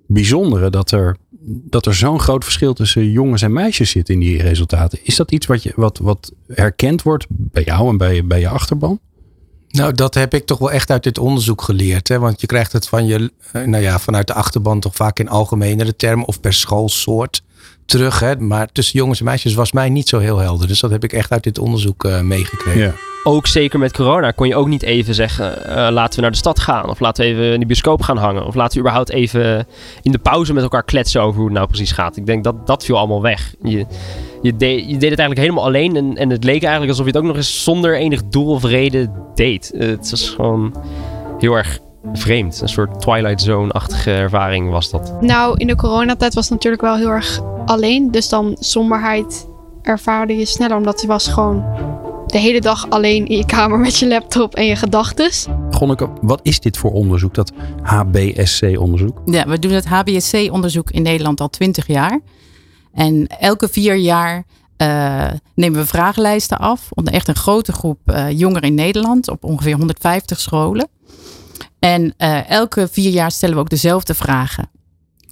bijzondere 0.07 0.69
dat 0.69 0.91
er, 0.91 1.17
dat 1.49 1.85
er 1.85 1.95
zo'n 1.95 2.19
groot 2.19 2.43
verschil 2.43 2.73
tussen 2.73 3.11
jongens 3.11 3.41
en 3.41 3.53
meisjes 3.53 3.89
zit 3.89 4.09
in 4.09 4.19
die 4.19 4.41
resultaten. 4.41 4.99
Is 5.03 5.15
dat 5.15 5.31
iets 5.31 5.45
wat, 5.45 5.63
je, 5.63 5.71
wat, 5.75 5.97
wat 5.97 6.31
herkend 6.47 7.01
wordt 7.01 7.25
bij 7.29 7.63
jou 7.63 7.89
en 7.89 7.97
bij, 7.97 8.25
bij 8.25 8.39
je 8.39 8.49
achterban? 8.49 8.99
Nou, 9.69 9.93
dat 9.93 10.13
heb 10.13 10.33
ik 10.33 10.45
toch 10.45 10.57
wel 10.57 10.71
echt 10.71 10.91
uit 10.91 11.03
dit 11.03 11.17
onderzoek 11.17 11.61
geleerd. 11.61 12.07
Hè? 12.07 12.19
Want 12.19 12.41
je 12.41 12.47
krijgt 12.47 12.71
het 12.71 12.87
van 12.87 13.05
je, 13.05 13.31
eh, 13.51 13.63
nou 13.63 13.83
ja, 13.83 13.99
vanuit 13.99 14.27
de 14.27 14.33
achterban 14.33 14.79
toch 14.79 14.95
vaak 14.95 15.19
in 15.19 15.29
algemenere 15.29 15.95
termen 15.95 16.27
of 16.27 16.39
per 16.39 16.53
schoolsoort 16.53 17.43
terug. 17.87 18.19
Hè? 18.19 18.35
Maar 18.35 18.71
tussen 18.71 18.99
jongens 18.99 19.19
en 19.19 19.25
meisjes 19.25 19.53
was 19.53 19.71
mij 19.71 19.89
niet 19.89 20.09
zo 20.09 20.19
heel 20.19 20.37
helder. 20.37 20.67
Dus 20.67 20.79
dat 20.79 20.91
heb 20.91 21.03
ik 21.03 21.13
echt 21.13 21.31
uit 21.31 21.43
dit 21.43 21.59
onderzoek 21.59 22.03
uh, 22.03 22.21
meegekregen. 22.21 22.81
Ja. 22.81 22.93
Ook 23.23 23.47
zeker 23.47 23.79
met 23.79 23.93
corona 23.93 24.31
kon 24.31 24.47
je 24.47 24.55
ook 24.55 24.67
niet 24.67 24.83
even 24.83 25.13
zeggen: 25.15 25.57
uh, 25.67 25.87
laten 25.91 26.15
we 26.15 26.21
naar 26.21 26.31
de 26.31 26.37
stad 26.37 26.59
gaan. 26.59 26.89
Of 26.89 26.99
laten 26.99 27.25
we 27.25 27.31
even 27.31 27.53
in 27.53 27.59
de 27.59 27.65
bioscoop 27.65 28.01
gaan 28.01 28.17
hangen. 28.17 28.45
Of 28.45 28.55
laten 28.55 28.73
we 28.73 28.79
überhaupt 28.79 29.09
even 29.09 29.67
in 30.01 30.11
de 30.11 30.17
pauze 30.17 30.53
met 30.53 30.63
elkaar 30.63 30.83
kletsen 30.83 31.21
over 31.21 31.35
hoe 31.35 31.45
het 31.45 31.57
nou 31.57 31.67
precies 31.67 31.91
gaat. 31.91 32.17
Ik 32.17 32.25
denk 32.25 32.43
dat 32.43 32.67
dat 32.67 32.85
viel 32.85 32.97
allemaal 32.97 33.21
weg. 33.21 33.55
Je, 33.63 33.85
je, 34.41 34.55
deed, 34.55 34.79
je 34.79 34.97
deed 34.97 35.09
het 35.09 35.19
eigenlijk 35.19 35.39
helemaal 35.39 35.63
alleen. 35.63 35.95
En, 35.95 36.17
en 36.17 36.29
het 36.29 36.43
leek 36.43 36.61
eigenlijk 36.61 36.91
alsof 36.91 37.05
je 37.05 37.11
het 37.11 37.21
ook 37.21 37.27
nog 37.27 37.35
eens 37.35 37.63
zonder 37.63 37.97
enig 37.97 38.23
doel 38.23 38.53
of 38.53 38.63
reden 38.63 39.13
deed. 39.35 39.71
Uh, 39.73 39.87
het 39.87 40.09
was 40.09 40.29
gewoon 40.29 40.75
heel 41.39 41.53
erg 41.53 41.79
vreemd. 42.13 42.61
Een 42.61 42.69
soort 42.69 43.01
Twilight 43.01 43.41
Zone-achtige 43.41 44.11
ervaring 44.11 44.69
was 44.71 44.89
dat. 44.89 45.21
Nou, 45.21 45.57
in 45.57 45.67
de 45.67 45.75
coronatijd 45.75 46.33
was 46.33 46.43
het 46.43 46.53
natuurlijk 46.53 46.81
wel 46.81 46.95
heel 46.95 47.09
erg 47.09 47.41
alleen. 47.65 48.11
Dus 48.11 48.29
dan 48.29 48.55
somberheid 48.59 49.47
ervaarde 49.81 50.37
je 50.37 50.45
sneller. 50.45 50.77
Omdat 50.77 51.01
je 51.01 51.07
was 51.07 51.27
gewoon 51.27 51.65
de 52.27 52.37
hele 52.37 52.61
dag 52.61 52.89
alleen 52.89 53.27
in 53.27 53.37
je 53.37 53.45
kamer 53.45 53.79
met 53.79 53.97
je 53.97 54.07
laptop 54.07 54.55
en 54.55 54.65
je 54.65 54.75
gedachtes. 54.75 55.47
Gonneke, 55.71 56.09
wat 56.21 56.39
is 56.43 56.59
dit 56.59 56.77
voor 56.77 56.91
onderzoek, 56.91 57.33
dat 57.33 57.51
HBSC-onderzoek? 57.81 59.21
Ja, 59.25 59.47
we 59.47 59.59
doen 59.59 59.71
het 59.71 59.85
HBSC-onderzoek 59.85 60.91
in 60.91 61.01
Nederland 61.01 61.41
al 61.41 61.49
20 61.49 61.87
jaar. 61.87 62.19
En 62.93 63.27
elke 63.39 63.67
vier 63.69 63.95
jaar 63.95 64.45
uh, 64.77 65.27
nemen 65.55 65.79
we 65.79 65.85
vragenlijsten 65.85 66.57
af 66.57 66.87
onder 66.93 67.13
echt 67.13 67.27
een 67.27 67.35
grote 67.35 67.71
groep 67.71 67.99
uh, 68.05 68.31
jongeren 68.31 68.67
in 68.67 68.73
Nederland 68.73 69.29
op 69.29 69.43
ongeveer 69.43 69.75
150 69.75 70.39
scholen. 70.39 70.87
En 71.93 72.13
uh, 72.17 72.49
elke 72.49 72.87
vier 72.91 73.11
jaar 73.11 73.31
stellen 73.31 73.55
we 73.55 73.61
ook 73.61 73.69
dezelfde 73.69 74.13
vragen. 74.13 74.69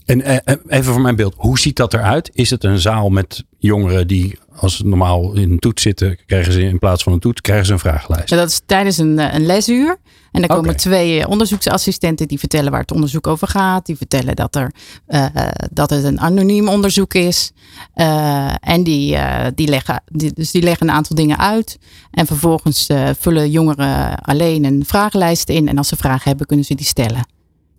En 0.06 0.22
even 0.68 0.94
voor 0.94 1.02
mijn 1.02 1.16
beeld, 1.16 1.34
hoe 1.38 1.60
ziet 1.60 1.75
dat 1.75 1.94
eruit? 1.94 2.30
Is 2.34 2.50
het 2.50 2.63
een 2.63 2.80
zaal 2.80 3.10
met 3.10 3.44
jongeren 3.57 4.07
die 4.07 4.38
als 4.56 4.75
ze 4.75 4.88
normaal 4.88 5.36
in 5.36 5.52
een 5.52 5.60
toets 5.60 5.81
zitten, 5.81 6.18
krijgen 6.25 6.54
ze 6.54 6.62
in 6.62 6.80
plaats 6.80 7.04
van 7.04 7.13
een 7.13 7.19
toets, 7.19 7.42
krijgen 7.42 7.66
ze 7.66 7.72
een 7.72 7.80
vragenlijst? 7.80 8.30
Dat 8.30 8.50
is 8.50 8.62
tijdens 8.66 8.98
een, 8.98 9.36
een 9.36 9.46
lesuur. 9.46 9.98
En 10.35 10.47
dan 10.47 10.57
komen 10.57 10.77
twee 10.77 11.27
onderzoeksassistenten 11.27 12.27
die 12.27 12.39
vertellen 12.39 12.71
waar 12.71 12.81
het 12.81 12.91
onderzoek 12.91 13.27
over 13.27 13.47
gaat. 13.47 13.85
Die 13.85 13.97
vertellen 13.97 14.35
dat, 14.35 14.55
er, 14.55 14.71
uh, 15.07 15.25
dat 15.71 15.89
het 15.89 16.03
een 16.03 16.19
anoniem 16.19 16.67
onderzoek 16.67 17.13
is. 17.13 17.51
Uh, 17.95 18.53
en 18.59 18.83
die, 18.83 19.17
die, 19.55 19.67
leggen, 19.67 20.03
die, 20.05 20.33
dus 20.33 20.51
die 20.51 20.61
leggen 20.61 20.87
een 20.87 20.95
aantal 20.95 21.15
dingen 21.15 21.37
uit. 21.37 21.77
En 22.11 22.25
vervolgens 22.25 22.87
vullen 23.19 23.51
jongeren 23.51 24.19
alleen 24.19 24.63
een 24.63 24.83
vragenlijst 24.85 25.49
in. 25.49 25.67
En 25.67 25.77
als 25.77 25.87
ze 25.87 25.95
vragen 25.95 26.29
hebben, 26.29 26.45
kunnen 26.45 26.65
ze 26.65 26.75
die 26.75 26.85
stellen. 26.85 27.11
Okay. 27.11 27.25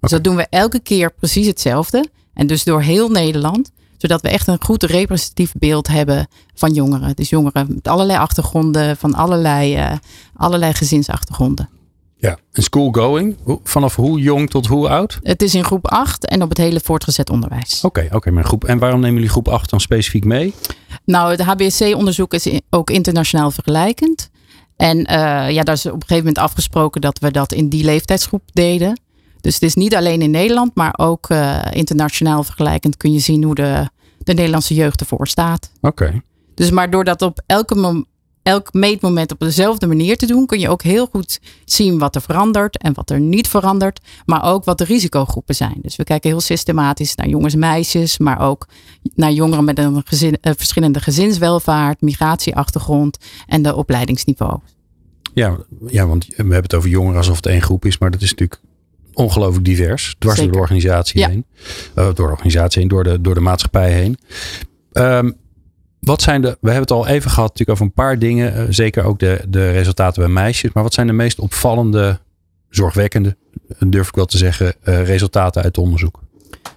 Dus 0.01 0.11
dat 0.11 0.25
doen 0.25 0.37
we 0.37 0.47
elke 0.51 0.81
keer 0.81 1.13
precies 1.13 1.47
hetzelfde. 1.47 2.09
En 2.35 2.47
dus 2.47 2.65
door 2.65 2.83
heel 2.83 3.09
Nederland 3.09 3.71
zodat 3.97 4.23
we 4.23 4.29
echt 4.29 4.47
een 4.47 4.65
goed 4.65 4.83
representatief 4.83 5.53
beeld 5.59 5.89
hebben 5.89 6.29
van 6.55 6.73
jongeren. 6.73 7.17
Dus 7.17 7.29
jongeren 7.29 7.67
met 7.69 7.89
allerlei 7.89 8.19
achtergronden, 8.19 8.97
van 8.97 9.15
allerlei, 9.15 9.77
uh, 9.77 9.93
allerlei 10.35 10.73
gezinsachtergronden. 10.73 11.69
Ja, 12.19 12.39
en 12.53 12.63
school 12.63 12.91
going, 12.91 13.37
vanaf 13.63 13.97
hoe 13.97 14.21
jong 14.21 14.51
tot 14.51 14.67
hoe 14.67 14.89
oud? 14.89 15.19
Het 15.23 15.43
is 15.43 15.55
in 15.55 15.65
groep 15.65 15.87
8 15.87 16.27
en 16.27 16.43
op 16.43 16.49
het 16.49 16.59
hele 16.59 16.81
voortgezet 16.81 17.31
onderwijs. 17.31 17.85
Oké, 17.85 18.01
okay, 18.01 18.17
oké, 18.17 18.31
maar 18.31 18.45
groep. 18.45 18.65
En 18.65 18.79
waarom 18.79 19.01
nemen 19.01 19.15
jullie 19.15 19.31
groep 19.31 19.49
8 19.49 19.71
dan 19.71 19.81
specifiek 19.81 20.25
mee? 20.25 20.55
Nou, 21.05 21.31
het 21.31 21.41
HBSC-onderzoek 21.41 22.35
is 22.35 22.61
ook 22.71 22.91
internationaal 22.91 23.51
vergelijkend. 23.51 24.31
En 24.77 24.99
uh, 24.99 25.51
ja, 25.51 25.63
daar 25.63 25.75
is 25.75 25.87
op 25.87 25.93
een 25.93 26.01
gegeven 26.01 26.17
moment 26.17 26.39
afgesproken 26.39 27.01
dat 27.01 27.19
we 27.19 27.31
dat 27.31 27.53
in 27.53 27.69
die 27.69 27.85
leeftijdsgroep 27.85 28.43
deden. 28.53 29.01
Dus 29.41 29.55
het 29.55 29.63
is 29.63 29.75
niet 29.75 29.95
alleen 29.95 30.23
in 30.23 30.31
Nederland, 30.31 30.75
maar 30.75 30.95
ook 30.97 31.31
uh, 31.31 31.63
internationaal 31.71 32.43
vergelijkend 32.43 32.97
kun 32.97 33.13
je 33.13 33.19
zien 33.19 33.43
hoe 33.43 33.55
de, 33.55 33.89
de 34.19 34.33
Nederlandse 34.33 34.75
jeugd 34.75 35.01
ervoor 35.01 35.29
staat. 35.29 35.71
Oké. 35.81 36.03
Okay. 36.05 36.23
Dus 36.55 36.71
maar 36.71 36.91
door 36.91 37.05
dat 37.05 37.23
op 37.23 37.43
elke 37.47 37.75
elk 38.47 38.73
meetmoment 38.73 39.33
op 39.33 39.39
dezelfde 39.39 39.87
manier 39.87 40.17
te 40.17 40.27
doen, 40.27 40.47
kun 40.47 40.59
je 40.59 40.69
ook 40.69 40.83
heel 40.83 41.07
goed 41.07 41.41
zien 41.65 41.99
wat 41.99 42.15
er 42.15 42.21
verandert 42.21 42.79
en 42.79 42.95
wat 42.95 43.11
er 43.11 43.21
niet 43.21 43.49
verandert, 43.49 44.01
maar 44.25 44.45
ook 44.45 44.65
wat 44.65 44.79
de 44.79 44.85
risicogroepen 44.85 45.55
zijn. 45.55 45.79
Dus 45.83 45.97
we 45.97 46.05
kijken 46.05 46.31
heel 46.31 46.41
systematisch 46.41 47.15
naar 47.15 47.29
jongens 47.29 47.53
en 47.53 47.59
meisjes, 47.59 48.19
maar 48.19 48.41
ook 48.41 48.67
naar 49.15 49.33
jongeren 49.33 49.65
met 49.65 49.79
een 49.79 50.03
gezin, 50.05 50.39
uh, 50.43 50.53
verschillende 50.57 51.01
gezinswelvaart, 51.01 52.01
migratieachtergrond 52.01 53.19
en 53.47 53.63
de 53.63 53.75
opleidingsniveau. 53.75 54.59
Ja, 55.35 55.57
ja, 55.87 56.07
want 56.07 56.27
we 56.27 56.35
hebben 56.37 56.63
het 56.63 56.75
over 56.75 56.89
jongeren 56.89 57.17
alsof 57.17 57.37
het 57.37 57.47
één 57.47 57.63
groep 57.63 57.85
is, 57.85 57.99
maar 57.99 58.11
dat 58.11 58.23
is 58.23 58.31
natuurlijk 58.31 58.61
ongelooflijk 59.13 59.65
divers. 59.65 60.17
Dwars 60.19 60.41
door 60.41 60.53
de 60.53 60.59
organisatie 60.59 61.21
ja. 61.21 61.29
heen. 61.29 61.45
Uh, 61.95 62.05
door 62.05 62.15
de 62.15 62.23
organisatie 62.23 62.81
heen, 62.81 62.89
door 62.89 63.05
de, 63.05 63.21
door 63.21 63.35
de 63.35 63.41
maatschappij 63.41 63.93
heen. 63.93 64.19
Um, 64.93 65.37
wat 66.07 66.23
zijn 66.23 66.41
de, 66.43 66.49
we 66.49 66.71
hebben 66.71 66.81
het 66.81 66.91
al 66.91 67.07
even 67.07 67.31
gehad 67.31 67.49
natuurlijk 67.49 67.71
over 67.71 67.85
een 67.85 68.05
paar 68.05 68.19
dingen. 68.19 68.57
Uh, 68.57 68.67
zeker 68.69 69.05
ook 69.05 69.19
de, 69.19 69.45
de 69.49 69.71
resultaten 69.71 70.23
bij 70.23 70.33
meisjes. 70.33 70.73
Maar 70.73 70.83
wat 70.83 70.95
zijn 70.95 71.07
de 71.07 71.13
meest 71.13 71.39
opvallende, 71.39 72.19
zorgwekkende, 72.71 73.37
durf 73.79 74.09
ik 74.09 74.15
wel 74.15 74.27
te 74.27 74.39
zeggen, 74.39 74.75
uh, 74.85 75.05
resultaten 75.05 75.63
uit 75.63 75.77
het 75.77 75.85
onderzoek? 75.85 76.21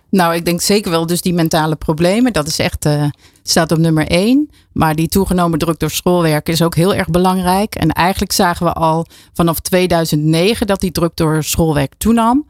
Nou, 0.09 0.35
ik 0.35 0.45
denk 0.45 0.61
zeker 0.61 0.91
wel 0.91 1.05
dus 1.05 1.21
die 1.21 1.33
mentale 1.33 1.75
problemen. 1.75 2.33
Dat 2.33 2.47
is 2.47 2.59
echt, 2.59 2.85
uh, 2.85 3.03
staat 3.43 3.71
op 3.71 3.77
nummer 3.77 4.07
één. 4.07 4.49
Maar 4.71 4.95
die 4.95 5.07
toegenomen 5.07 5.59
druk 5.59 5.79
door 5.79 5.91
schoolwerk 5.91 6.49
is 6.49 6.61
ook 6.61 6.75
heel 6.75 6.95
erg 6.95 7.07
belangrijk. 7.07 7.75
En 7.75 7.91
eigenlijk 7.91 8.31
zagen 8.31 8.65
we 8.65 8.73
al 8.73 9.05
vanaf 9.33 9.59
2009 9.59 10.67
dat 10.67 10.79
die 10.79 10.91
druk 10.91 11.15
door 11.15 11.43
schoolwerk 11.43 11.93
toenam. 11.97 12.47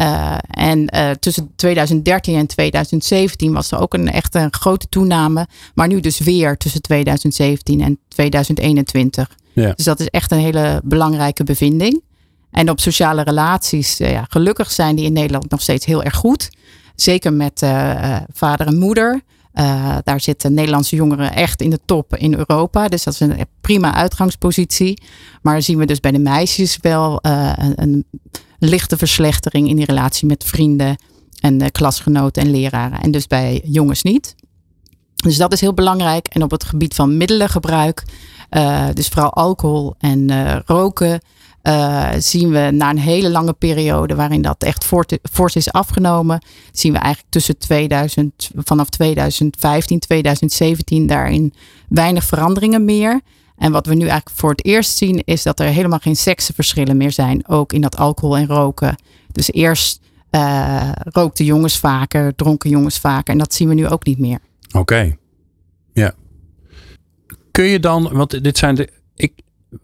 Uh, 0.00 0.36
en 0.50 0.94
uh, 0.94 1.10
tussen 1.10 1.52
2013 1.56 2.36
en 2.36 2.46
2017 2.46 3.52
was 3.52 3.70
er 3.70 3.80
ook 3.80 3.94
een 3.94 4.10
echt 4.10 4.34
een 4.34 4.52
grote 4.52 4.88
toename. 4.88 5.46
Maar 5.74 5.88
nu 5.88 6.00
dus 6.00 6.18
weer 6.18 6.56
tussen 6.56 6.82
2017 6.82 7.80
en 7.80 7.98
2021. 8.08 9.36
Ja. 9.52 9.72
Dus 9.72 9.84
dat 9.84 10.00
is 10.00 10.08
echt 10.08 10.30
een 10.30 10.38
hele 10.38 10.80
belangrijke 10.84 11.44
bevinding. 11.44 12.02
En 12.50 12.70
op 12.70 12.80
sociale 12.80 13.22
relaties, 13.22 14.00
uh, 14.00 14.10
ja, 14.10 14.26
gelukkig 14.28 14.70
zijn 14.70 14.96
die 14.96 15.04
in 15.04 15.12
Nederland 15.12 15.50
nog 15.50 15.62
steeds 15.62 15.86
heel 15.86 16.02
erg 16.02 16.14
goed. 16.14 16.50
Zeker 16.94 17.32
met 17.32 17.58
vader 18.32 18.66
en 18.66 18.78
moeder. 18.78 19.20
Daar 20.02 20.20
zitten 20.20 20.54
Nederlandse 20.54 20.96
jongeren 20.96 21.32
echt 21.32 21.60
in 21.60 21.70
de 21.70 21.80
top 21.84 22.16
in 22.16 22.34
Europa. 22.34 22.88
Dus 22.88 23.04
dat 23.04 23.14
is 23.14 23.20
een 23.20 23.46
prima 23.60 23.94
uitgangspositie. 23.94 25.02
Maar 25.42 25.62
zien 25.62 25.78
we 25.78 25.86
dus 25.86 26.00
bij 26.00 26.10
de 26.10 26.18
meisjes 26.18 26.78
wel 26.80 27.18
een, 27.22 27.72
een, 27.76 28.04
lichte 28.58 28.96
verslechtering 28.96 29.68
in 29.68 29.76
die 29.76 29.84
relatie 29.84 30.26
met 30.26 30.44
vrienden 30.44 30.96
en 31.40 31.72
klasgenoten 31.72 32.42
en 32.42 32.50
leraren. 32.50 33.00
En 33.00 33.10
dus 33.10 33.26
bij 33.26 33.62
jongens 33.64 34.02
niet. 34.02 34.34
Dus 35.16 35.36
dat 35.36 35.52
is 35.52 35.60
heel 35.60 35.74
belangrijk. 35.74 36.26
En 36.26 36.42
op 36.42 36.50
het 36.50 36.64
gebied 36.64 36.94
van 36.94 37.16
middelengebruik, 37.16 38.02
dus 38.92 39.08
vooral 39.08 39.32
alcohol 39.32 39.94
en 39.98 40.30
roken, 40.66 41.20
uh, 41.66 42.08
zien 42.18 42.50
we 42.50 42.70
na 42.72 42.90
een 42.90 42.98
hele 42.98 43.30
lange 43.30 43.52
periode 43.52 44.14
waarin 44.14 44.42
dat 44.42 44.62
echt 44.62 44.84
fors 45.32 45.56
is 45.56 45.72
afgenomen, 45.72 46.42
zien 46.72 46.92
we 46.92 46.98
eigenlijk 46.98 47.32
tussen 47.32 47.58
2000, 47.58 48.50
vanaf 48.54 48.88
2015, 48.88 49.98
2017 49.98 51.06
daarin 51.06 51.54
weinig 51.88 52.24
veranderingen 52.24 52.84
meer. 52.84 53.20
En 53.56 53.72
wat 53.72 53.86
we 53.86 53.94
nu 53.94 54.06
eigenlijk 54.06 54.36
voor 54.38 54.50
het 54.50 54.64
eerst 54.64 54.96
zien, 54.96 55.22
is 55.24 55.42
dat 55.42 55.60
er 55.60 55.66
helemaal 55.66 55.98
geen 55.98 56.16
seksenverschillen 56.16 56.96
meer 56.96 57.12
zijn. 57.12 57.48
Ook 57.48 57.72
in 57.72 57.80
dat 57.80 57.96
alcohol 57.96 58.36
en 58.36 58.46
roken. 58.46 58.96
Dus 59.32 59.52
eerst 59.52 60.00
uh, 60.30 60.90
rookten 60.94 61.44
jongens 61.44 61.78
vaker, 61.78 62.34
dronken 62.34 62.70
jongens 62.70 62.98
vaker. 62.98 63.32
En 63.32 63.38
dat 63.38 63.54
zien 63.54 63.68
we 63.68 63.74
nu 63.74 63.88
ook 63.88 64.04
niet 64.06 64.18
meer. 64.18 64.38
Oké. 64.72 65.16
Ja. 65.92 66.12
Kun 67.50 67.64
je 67.64 67.80
dan, 67.80 68.08
want 68.12 68.42
dit 68.44 68.58
zijn 68.58 68.74
de. 68.74 68.88
Ik, 69.14 69.32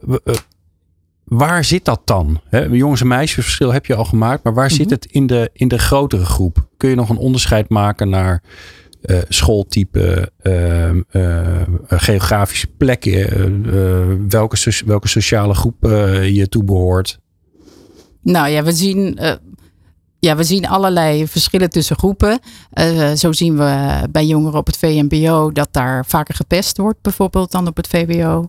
uh, 0.09 0.17
waar 1.25 1.65
zit 1.65 1.85
dat 1.85 2.01
dan? 2.05 2.41
He, 2.49 2.59
jongens- 2.61 3.01
en 3.01 3.07
meisjesverschil 3.07 3.73
heb 3.73 3.87
je 3.87 3.95
al 3.95 4.05
gemaakt, 4.05 4.45
maar 4.45 4.55
waar 4.55 4.71
zit 4.71 4.85
Mhm. 4.85 4.95
het 4.95 5.07
in 5.07 5.27
de, 5.27 5.51
in 5.53 5.69
de 5.69 5.79
grotere 5.79 6.25
groep? 6.25 6.67
Kun 6.77 6.89
je 6.91 6.95
nog 6.97 7.09
een 7.09 7.17
onderscheid 7.17 7.69
maken 7.69 8.09
naar 8.09 8.43
uh, 9.03 9.19
schooltype, 9.29 10.33
uh, 10.43 11.63
geografische 11.89 12.67
plekken, 12.67 13.65
uh, 13.67 14.29
welke, 14.29 14.83
welke 14.87 15.09
sociale 15.09 15.55
groep 15.55 15.77
je 16.23 16.47
toebehoort? 16.49 17.19
Nou 18.23 18.49
ja, 18.49 18.63
we 18.63 18.73
zien 18.73 19.19
ja, 20.19 20.37
we 20.37 20.45
zien 20.45 20.69
allerlei 20.69 21.29
verschillen 21.29 21.71
tussen 21.71 21.97
groepen. 21.97 22.39
Zo 23.17 23.33
zien 23.33 23.57
we 23.57 24.03
bij 24.11 24.27
jongeren 24.27 24.59
op 24.59 24.67
het 24.67 24.77
VMBO 24.77 25.53
dat 25.53 25.69
daar 25.71 26.07
vaker 26.07 26.35
gepest 26.35 26.77
wordt, 26.77 27.03
bijvoorbeeld, 27.03 27.53
dan 27.53 27.67
op 27.67 27.77
het 27.77 27.87
VWO. 27.87 28.47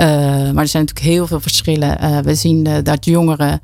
Uh, 0.00 0.06
maar 0.06 0.62
er 0.62 0.68
zijn 0.68 0.84
natuurlijk 0.84 1.14
heel 1.14 1.26
veel 1.26 1.40
verschillen. 1.40 2.04
Uh, 2.04 2.18
we 2.18 2.34
zien 2.34 2.82
dat 2.82 3.04
jongeren 3.04 3.60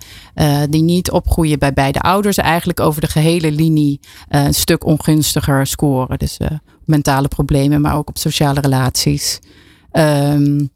die 0.71 0.83
niet 0.83 1.11
opgroeien 1.11 1.59
bij 1.59 1.73
beide 1.73 2.00
ouders 2.00 2.37
eigenlijk 2.37 2.81
over 2.81 3.00
de 3.00 3.07
gehele 3.07 3.52
linie 3.52 4.00
een 4.28 4.55
stuk 4.55 4.85
ongunstiger 4.85 5.66
scoren. 5.66 6.19
Dus 6.19 6.38
mentale 6.85 7.28
problemen, 7.28 7.81
maar 7.81 7.97
ook 7.97 8.09
op 8.09 8.19
sociale 8.19 8.61
relaties. 8.61 9.38
Um, 9.93 10.71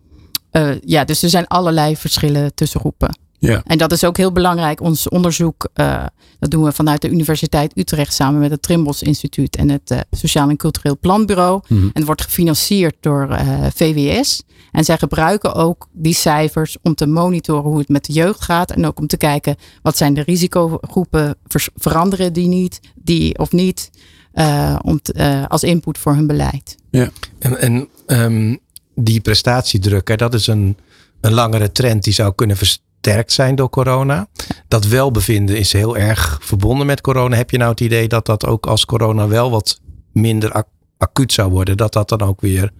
ja, 0.85 1.05
dus 1.05 1.23
er 1.23 1.31
zijn 1.31 1.47
allerlei 1.47 1.97
verschillen 1.97 2.55
tussen 2.55 2.81
groepen. 2.81 3.19
Ja. 3.41 3.63
En 3.67 3.79
dat 3.79 3.93
is 3.93 4.05
ook 4.05 4.17
heel 4.17 4.33
belangrijk. 4.33 4.81
Ons 4.81 5.09
onderzoek, 5.09 5.69
uh, 5.75 6.05
dat 6.39 6.51
doen 6.51 6.65
we 6.65 6.73
vanuit 6.73 7.03
de 7.03 7.11
Universiteit 7.11 7.79
Utrecht 7.79 8.15
samen 8.15 8.41
met 8.41 8.51
het 8.51 8.63
Trimbos 8.63 9.03
Instituut 9.03 9.57
en 9.57 9.69
het 9.69 9.91
uh, 9.91 9.99
Sociaal 10.11 10.49
en 10.49 10.57
Cultureel 10.57 10.99
Planbureau. 10.99 11.61
Mhm. 11.69 11.83
En 11.83 11.91
het 11.93 12.05
wordt 12.05 12.23
gefinancierd 12.23 12.97
door 13.01 13.29
uh, 13.31 13.67
VWS. 13.75 14.43
En 14.73 14.85
zij 14.85 14.99
gebruiken 14.99 15.55
ook 15.55 15.89
die 15.93 16.15
cijfers 16.15 16.77
om 16.83 16.95
te 16.95 17.07
monitoren 17.07 17.71
hoe 17.71 17.79
het 17.79 17.89
met 17.89 18.05
de 18.05 18.13
jeugd 18.13 18.41
gaat. 18.41 18.71
En 18.71 18.87
ook 18.87 18.99
om 18.99 19.07
te 19.07 19.17
kijken 19.17 19.57
wat 19.83 19.97
zijn 19.97 20.15
de 20.15 20.23
risicogroepen, 20.23 21.37
ver 21.47 21.69
veranderen 21.77 22.33
die 22.33 22.49
niet, 22.49 22.81
die 22.95 23.39
of 23.39 23.53
niet. 23.53 23.91
uh, 24.35 24.77
om 24.83 25.03
te, 25.03 25.45
als 25.49 25.63
input 25.63 25.99
voor 25.99 26.15
hun 26.15 26.27
beleid. 26.27 26.77
Ja. 26.91 27.11
En, 27.39 27.59
en 27.61 27.89
um, 28.07 28.59
die 28.95 29.21
prestatiedruk, 29.21 30.09
hè, 30.09 30.17
dat 30.17 30.35
is 30.35 30.47
een, 30.47 30.77
een 31.21 31.33
langere 31.33 31.73
trend 31.73 32.05
die 32.05 32.13
zou 32.13 32.35
kunnen 32.35 32.57
versterkt 33.01 33.33
zijn 33.33 33.55
door 33.55 33.71
corona. 33.71 34.29
Dat 34.69 34.87
welbevinden 34.87 35.59
is 35.59 35.73
heel 35.73 35.97
erg 35.97 36.39
verbonden 36.43 36.87
met 36.87 37.01
corona. 37.01 37.37
Heb 37.37 37.51
je 37.51 37.59
nou 37.59 37.71
het 37.71 37.81
idee 37.81 38.09
dat 38.09 38.27
dat 38.27 38.47
ook 38.47 38.67
als 38.67 38.85
corona 38.85 39.29
wel 39.29 39.51
wat 39.51 39.81
minder 40.13 40.53
ac 40.53 40.67
acuut 40.99 41.33
zou 41.33 41.51
worden, 41.51 41.77
dat 41.77 41.93
dat 41.93 42.09
dan 42.09 42.21
ook 42.21 42.41
weer 42.41 42.71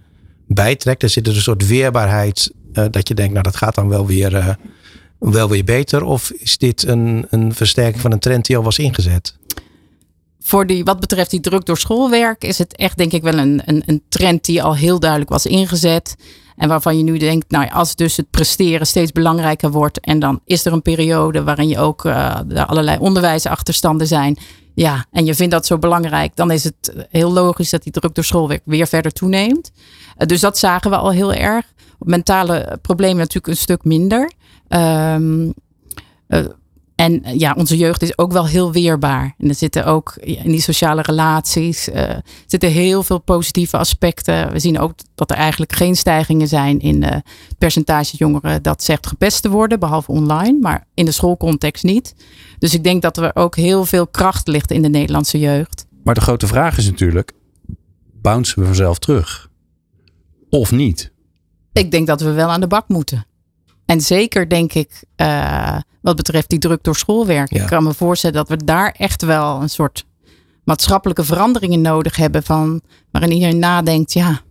bijtrekt? 0.47 1.03
Er 1.03 1.09
zit 1.09 1.27
er 1.27 1.35
een 1.35 1.41
soort 1.41 1.67
weerbaarheid 1.67 2.51
uh, 2.73 2.85
dat 2.91 3.07
je 3.07 3.13
denkt, 3.13 3.31
nou 3.31 3.43
dat 3.43 3.55
gaat 3.55 3.75
dan 3.75 3.89
wel 3.89 4.05
weer, 4.05 4.33
uh, 4.33 4.47
wel 5.19 5.49
weer 5.49 5.63
beter. 5.63 6.03
Of 6.03 6.31
is 6.31 6.57
dit 6.57 6.87
een, 6.87 7.25
een 7.29 7.53
versterking 7.53 8.01
van 8.01 8.11
een 8.11 8.19
trend 8.19 8.45
die 8.45 8.57
al 8.57 8.63
was 8.63 8.79
ingezet? 8.79 9.39
voor 10.43 10.67
die, 10.67 10.83
wat 10.83 10.99
betreft 10.99 11.29
die 11.29 11.39
druk 11.39 11.65
door 11.65 11.77
schoolwerk 11.77 12.43
is 12.43 12.57
het 12.57 12.75
echt 12.75 12.97
denk 12.97 13.11
ik 13.11 13.23
wel 13.23 13.37
een, 13.37 13.61
een, 13.65 13.83
een 13.85 14.03
trend 14.09 14.45
die 14.45 14.63
al 14.63 14.75
heel 14.75 14.99
duidelijk 14.99 15.29
was 15.29 15.45
ingezet. 15.45 16.15
En 16.55 16.67
waarvan 16.67 16.97
je 16.97 17.03
nu 17.03 17.17
denkt, 17.17 17.51
nou 17.51 17.69
als 17.69 17.95
dus 17.95 18.17
het 18.17 18.29
presteren 18.29 18.87
steeds 18.87 19.11
belangrijker 19.11 19.71
wordt. 19.71 19.99
En 19.99 20.19
dan 20.19 20.39
is 20.45 20.65
er 20.65 20.73
een 20.73 20.81
periode 20.81 21.43
waarin 21.43 21.67
je 21.67 21.79
ook 21.79 22.05
er 22.05 22.65
allerlei 22.65 22.97
onderwijsachterstanden 22.97 24.07
zijn. 24.07 24.37
Ja, 24.73 25.05
en 25.11 25.25
je 25.25 25.35
vindt 25.35 25.51
dat 25.51 25.65
zo 25.65 25.77
belangrijk. 25.77 26.35
Dan 26.35 26.51
is 26.51 26.63
het 26.63 27.05
heel 27.09 27.31
logisch 27.31 27.69
dat 27.69 27.83
die 27.83 27.91
druk 27.91 28.15
door 28.15 28.23
schoolwerk 28.23 28.61
weer 28.65 28.87
verder 28.87 29.11
toeneemt. 29.11 29.71
Uh, 30.17 30.27
dus 30.27 30.39
dat 30.39 30.57
zagen 30.57 30.89
we 30.89 30.97
al 30.97 31.11
heel 31.11 31.33
erg. 31.33 31.65
Mentale 31.99 32.77
problemen 32.81 33.17
natuurlijk 33.17 33.47
een 33.47 33.57
stuk 33.57 33.83
minder. 33.83 34.31
Um, 34.69 35.53
en 37.01 37.39
ja, 37.39 37.53
onze 37.57 37.77
jeugd 37.77 38.01
is 38.01 38.17
ook 38.17 38.31
wel 38.31 38.47
heel 38.47 38.71
weerbaar. 38.71 39.35
En 39.37 39.49
er 39.49 39.55
zitten 39.55 39.85
ook 39.85 40.15
in 40.15 40.51
die 40.51 40.61
sociale 40.61 41.01
relaties 41.01 41.89
uh, 41.89 42.09
zitten 42.45 42.71
heel 42.71 43.03
veel 43.03 43.19
positieve 43.19 43.77
aspecten. 43.77 44.51
We 44.51 44.59
zien 44.59 44.79
ook 44.79 44.93
dat 45.15 45.31
er 45.31 45.37
eigenlijk 45.37 45.73
geen 45.73 45.95
stijgingen 45.95 46.47
zijn 46.47 46.79
in 46.79 47.01
uh, 47.01 47.09
het 47.09 47.57
percentage 47.57 48.17
jongeren 48.17 48.63
dat 48.63 48.83
zegt 48.83 49.07
gepest 49.07 49.41
te 49.41 49.49
worden, 49.49 49.79
behalve 49.79 50.11
online, 50.11 50.59
maar 50.59 50.87
in 50.93 51.05
de 51.05 51.11
schoolcontext 51.11 51.83
niet. 51.83 52.15
Dus 52.59 52.73
ik 52.73 52.83
denk 52.83 53.01
dat 53.01 53.17
er 53.17 53.35
ook 53.35 53.55
heel 53.55 53.85
veel 53.85 54.07
kracht 54.07 54.47
ligt 54.47 54.71
in 54.71 54.81
de 54.81 54.89
Nederlandse 54.89 55.39
jeugd. 55.39 55.85
Maar 56.03 56.13
de 56.13 56.21
grote 56.21 56.47
vraag 56.47 56.77
is 56.77 56.85
natuurlijk: 56.85 57.31
bouncen 58.21 58.59
we 58.59 58.65
vanzelf 58.65 58.99
terug? 58.99 59.49
Of 60.49 60.71
niet? 60.71 61.11
Ik 61.73 61.91
denk 61.91 62.07
dat 62.07 62.21
we 62.21 62.31
wel 62.31 62.49
aan 62.49 62.61
de 62.61 62.67
bak 62.67 62.87
moeten. 62.87 63.25
En 63.91 64.01
zeker 64.01 64.49
denk 64.49 64.73
ik, 64.73 65.03
uh, 65.17 65.77
wat 66.01 66.15
betreft 66.15 66.49
die 66.49 66.59
druk 66.59 66.83
door 66.83 66.95
schoolwerk. 66.95 67.53
Ja. 67.53 67.61
Ik 67.61 67.67
kan 67.67 67.83
me 67.83 67.93
voorstellen 67.93 68.35
dat 68.35 68.49
we 68.49 68.65
daar 68.65 68.95
echt 68.97 69.21
wel 69.21 69.61
een 69.61 69.69
soort 69.69 70.05
maatschappelijke 70.63 71.23
veranderingen 71.23 71.81
nodig 71.81 72.15
hebben. 72.15 72.43
Van, 72.43 72.81
waarin 73.11 73.31
iedereen 73.31 73.59
nadenkt, 73.59 74.13
ja, 74.13 74.41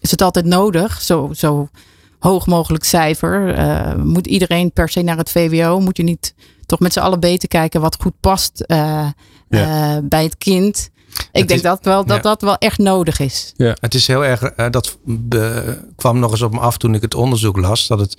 is 0.00 0.10
het 0.10 0.22
altijd 0.22 0.44
nodig? 0.44 1.00
Zo, 1.00 1.30
zo 1.34 1.68
hoog 2.18 2.46
mogelijk 2.46 2.84
cijfer. 2.84 3.58
Uh, 3.58 3.94
moet 3.94 4.26
iedereen 4.26 4.72
per 4.72 4.88
se 4.88 5.02
naar 5.02 5.16
het 5.16 5.30
VWO? 5.30 5.80
Moet 5.80 5.96
je 5.96 6.02
niet 6.02 6.34
toch 6.66 6.80
met 6.80 6.92
z'n 6.92 7.00
allen 7.00 7.20
beter 7.20 7.48
kijken 7.48 7.80
wat 7.80 8.00
goed 8.00 8.20
past 8.20 8.64
uh, 8.66 9.08
ja. 9.48 10.00
bij 10.02 10.22
het 10.22 10.38
kind? 10.38 10.90
Ik 11.12 11.26
het 11.38 11.48
denk 11.48 11.50
is, 11.50 11.62
dat 11.62 11.84
wel, 11.84 12.04
dat, 12.04 12.16
ja. 12.16 12.22
dat 12.22 12.42
wel 12.42 12.56
echt 12.56 12.78
nodig 12.78 13.18
is. 13.18 13.52
Ja. 13.56 13.76
Het 13.80 13.94
is 13.94 14.06
heel 14.06 14.24
erg, 14.24 14.42
uh, 14.56 14.70
dat 14.70 14.98
be, 15.04 15.78
kwam 15.96 16.18
nog 16.18 16.30
eens 16.30 16.42
op 16.42 16.52
me 16.52 16.60
af 16.60 16.76
toen 16.76 16.94
ik 16.94 17.02
het 17.02 17.14
onderzoek 17.14 17.56
las. 17.56 17.86
Dat 17.86 17.98
het 17.98 18.16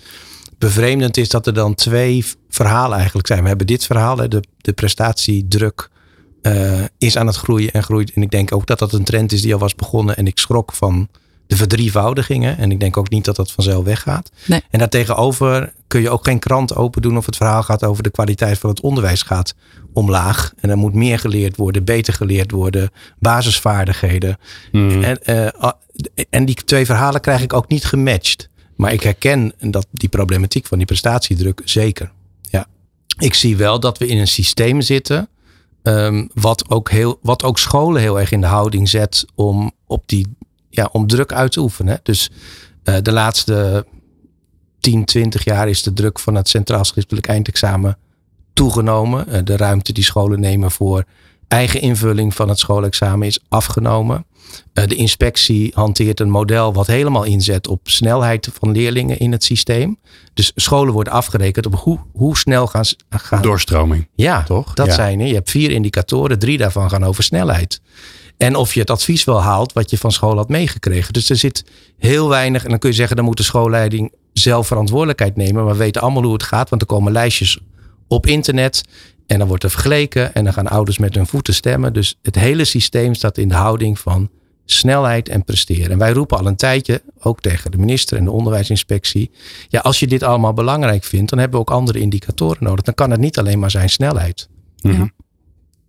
bevreemdend 0.58 1.18
is 1.18 1.30
dat 1.30 1.48
er 1.48 1.54
dan 1.54 1.76
twee 1.76 2.26
verhalen 2.50 2.98
eigenlijk 2.98 3.28
zijn. 3.28 3.42
We 3.42 3.48
hebben 3.48 3.68
dit 3.68 3.86
verhaal, 3.86 4.16
de, 4.16 4.44
de 4.58 4.74
prestatiedruk 4.74 5.90
uh, 6.42 6.82
is 6.98 7.18
aan 7.18 7.28
het 7.28 7.36
groeien 7.36 7.72
en 7.72 7.84
groeit. 7.84 8.14
En 8.14 8.22
ik 8.22 8.32
denk 8.32 8.54
ook 8.54 8.66
dat 8.66 8.80
dat 8.80 8.94
een 8.94 9.04
trend 9.04 9.32
is 9.32 9.42
die 9.42 9.54
al 9.54 9.60
was 9.60 9.76
begonnen. 9.76 10.18
En 10.18 10.28
ik 10.28 10.40
schrok 10.40 10.74
van 10.74 11.08
de 11.48 11.56
verdrievoudigingen. 11.56 12.58
En 12.58 12.72
ik 12.72 12.80
denk 12.80 12.98
ook 12.98 13.10
niet 13.10 13.26
dat 13.26 13.36
dat 13.36 13.52
vanzelf 13.52 13.84
weggaat. 13.84 14.32
Nee. 14.46 14.62
En 14.70 14.80
daartegenover 14.80 15.74
kun 15.88 16.02
je 16.02 16.10
ook 16.10 16.24
geen 16.26 16.40
krant 16.40 16.76
open 16.76 17.02
doen 17.02 17.18
of 17.18 17.26
het 17.26 17.36
verhaal 17.36 17.64
gaat 17.64 17.84
over 17.84 18.04
de 18.04 18.10
kwaliteit 18.10 18.58
van 18.60 18.70
het 18.70 18.82
onderwijs 18.82 19.22
gaat 19.22 19.56
omlaag. 19.94 20.54
En 20.60 20.70
er 20.70 20.78
moet 20.78 20.94
meer 20.94 21.20
geleerd 21.20 21.56
worden, 21.56 21.84
beter 21.84 22.14
geleerd 22.14 22.52
worden, 22.52 22.92
basisvaardigheden. 23.20 24.38
Mm. 24.72 25.04
En, 25.04 25.20
uh, 25.26 25.48
en 26.30 26.46
die 26.46 26.56
twee 26.56 26.86
verhalen 26.86 27.22
krijg 27.22 27.42
ik 27.42 27.54
ook 27.54 27.68
niet 27.68 27.86
gematcht. 27.86 28.50
Maar 28.76 28.94
ik 28.94 29.04
herken 29.04 29.54
dat 29.60 29.88
die 29.92 30.10
problematiek 30.10 30.66
van 30.66 30.78
die 30.78 30.88
prestatiedruk 30.88 31.62
zeker. 31.66 32.12
Ja. 32.42 32.68
Ik 33.18 33.34
zie 33.34 33.58
wel 33.58 33.80
dat 33.80 33.98
we 33.98 34.08
in 34.08 34.18
een 34.18 34.28
systeem 34.28 34.82
zitten. 34.82 35.28
Um, 35.84 36.30
wat, 36.34 36.70
ook 36.70 36.90
heel, 36.92 37.20
wat 37.22 37.44
ook 37.44 37.60
scholen 37.60 38.02
heel 38.02 38.20
erg 38.20 38.32
in 38.32 38.42
de 38.42 38.48
houding 38.48 38.90
zet 38.90 39.26
om, 39.36 39.72
op 39.88 40.04
die, 40.06 40.36
ja, 40.76 40.90
om 40.92 41.08
druk 41.08 41.34
uit 41.34 41.52
te 41.52 41.60
oefenen. 41.60 42.00
Dus 42.04 42.30
uh, 42.84 42.96
de 43.02 43.12
laatste 43.12 43.86
10, 44.80 45.06
20 45.06 45.44
jaar 45.44 45.70
is 45.70 45.84
de 45.84 45.94
druk 45.94 46.20
van 46.20 46.36
het 46.36 46.50
Centraal 46.50 46.86
Schriftelijk 46.86 47.28
Eindexamen 47.28 47.98
toegenomen. 48.54 49.26
Uh, 49.30 49.40
de 49.44 49.58
ruimte 49.58 49.94
die 49.94 50.04
scholen 50.04 50.40
nemen 50.40 50.72
voor 50.72 51.04
eigen 51.48 51.82
invulling 51.82 52.36
van 52.36 52.50
het 52.50 52.60
schoolexamen 52.60 53.28
is 53.28 53.40
afgenomen. 53.50 54.26
Uh, 54.74 54.88
de 54.88 54.96
inspectie 54.96 55.72
hanteert 55.76 56.20
een 56.20 56.30
model 56.30 56.74
wat 56.74 56.88
helemaal 56.88 57.24
inzet 57.24 57.68
op 57.68 57.80
snelheid 57.84 58.50
van 58.60 58.72
leerlingen 58.72 59.20
in 59.20 59.32
het 59.32 59.44
systeem. 59.44 59.98
Dus 60.34 60.52
scholen 60.56 60.94
worden 60.94 61.14
afgerekend 61.14 61.66
op 61.66 61.76
hoe, 61.76 62.00
hoe 62.12 62.38
snel 62.38 62.68
gaan 62.68 62.86
ze. 62.86 62.96
Gaan. 63.10 63.42
Doorstroming. 63.42 64.08
Ja, 64.16 64.44
toch? 64.44 64.74
Dat 64.74 64.86
ja. 64.86 64.94
zijn. 64.94 65.20
Je 65.20 65.34
hebt 65.34 65.50
vier 65.50 65.72
indicatoren, 65.72 66.40
drie 66.40 66.58
daarvan 66.58 66.90
gaan 66.90 67.04
over 67.04 67.24
snelheid. 67.24 67.82
En 68.44 68.56
of 68.56 68.74
je 68.74 68.80
het 68.80 68.90
advies 68.90 69.24
wel 69.24 69.42
haalt 69.42 69.74
wat 69.74 69.90
je 69.90 69.98
van 69.98 70.12
school 70.12 70.36
had 70.36 70.50
meegekregen. 70.50 71.14
Dus 71.14 71.30
er 71.30 71.36
zit 71.36 71.66
heel 71.98 72.30
weinig. 72.30 72.64
En 72.64 72.70
dan 72.70 72.80
kun 72.80 72.90
je 72.90 72.96
zeggen, 72.96 73.16
dan 73.16 73.26
moet 73.26 73.38
de 73.38 73.44
schoolleiding 73.44 74.12
zelf 74.34 74.68
verantwoordelijkheid 74.68 75.36
nemen. 75.36 75.64
Maar 75.64 75.74
we 75.74 75.78
weten 75.78 76.02
allemaal 76.02 76.24
hoe 76.24 76.34
het 76.34 76.44
gaat, 76.44 76.70
want 76.70 76.82
er 76.82 76.88
komen 76.88 77.12
lijstjes 77.12 77.60
op 78.08 78.26
internet. 78.26 78.84
En 79.28 79.40
dan 79.40 79.48
wordt 79.48 79.64
er 79.64 79.70
vergeleken 79.70 80.34
en 80.34 80.44
dan 80.44 80.54
gaan 80.54 80.68
ouders 80.68 80.98
met 80.98 81.16
hun 81.16 81.28
voeten 81.28 81.54
stemmen. 81.54 81.94
Dus 81.94 82.18
het 82.22 82.36
hele 82.36 82.66
systeem 82.66 83.14
staat 83.14 83.38
in 83.38 83.48
de 83.48 83.56
houding 83.56 84.00
van 84.00 84.30
snelheid 84.66 85.30
en 85.30 85.44
presteren. 85.44 85.92
En 85.92 85.98
wij 85.98 86.12
roepen 86.12 86.38
al 86.38 86.46
een 86.46 86.56
tijdje, 86.56 87.02
ook 87.20 87.42
tegen 87.42 87.72
de 87.72 87.78
minister 87.78 88.18
en 88.18 88.24
de 88.24 88.32
onderwijsinspectie. 88.32 89.32
Ja, 89.68 89.80
als 89.80 90.00
je 90.00 90.08
dit 90.08 90.24
allemaal 90.24 90.54
belangrijk 90.54 91.04
vindt, 91.04 91.30
dan 91.30 91.40
hebben 91.40 91.60
we 91.60 91.66
ook 91.66 91.78
andere 91.78 92.00
indicatoren 92.00 92.64
nodig. 92.64 92.86
Dan 92.86 92.94
kan 92.94 93.12
het 93.12 93.20
niet 93.20 93.38
alleen 93.38 93.60
maar 93.60 93.72
zijn 93.72 93.90
snelheid. 93.90 94.50
Mhm. 94.82 95.06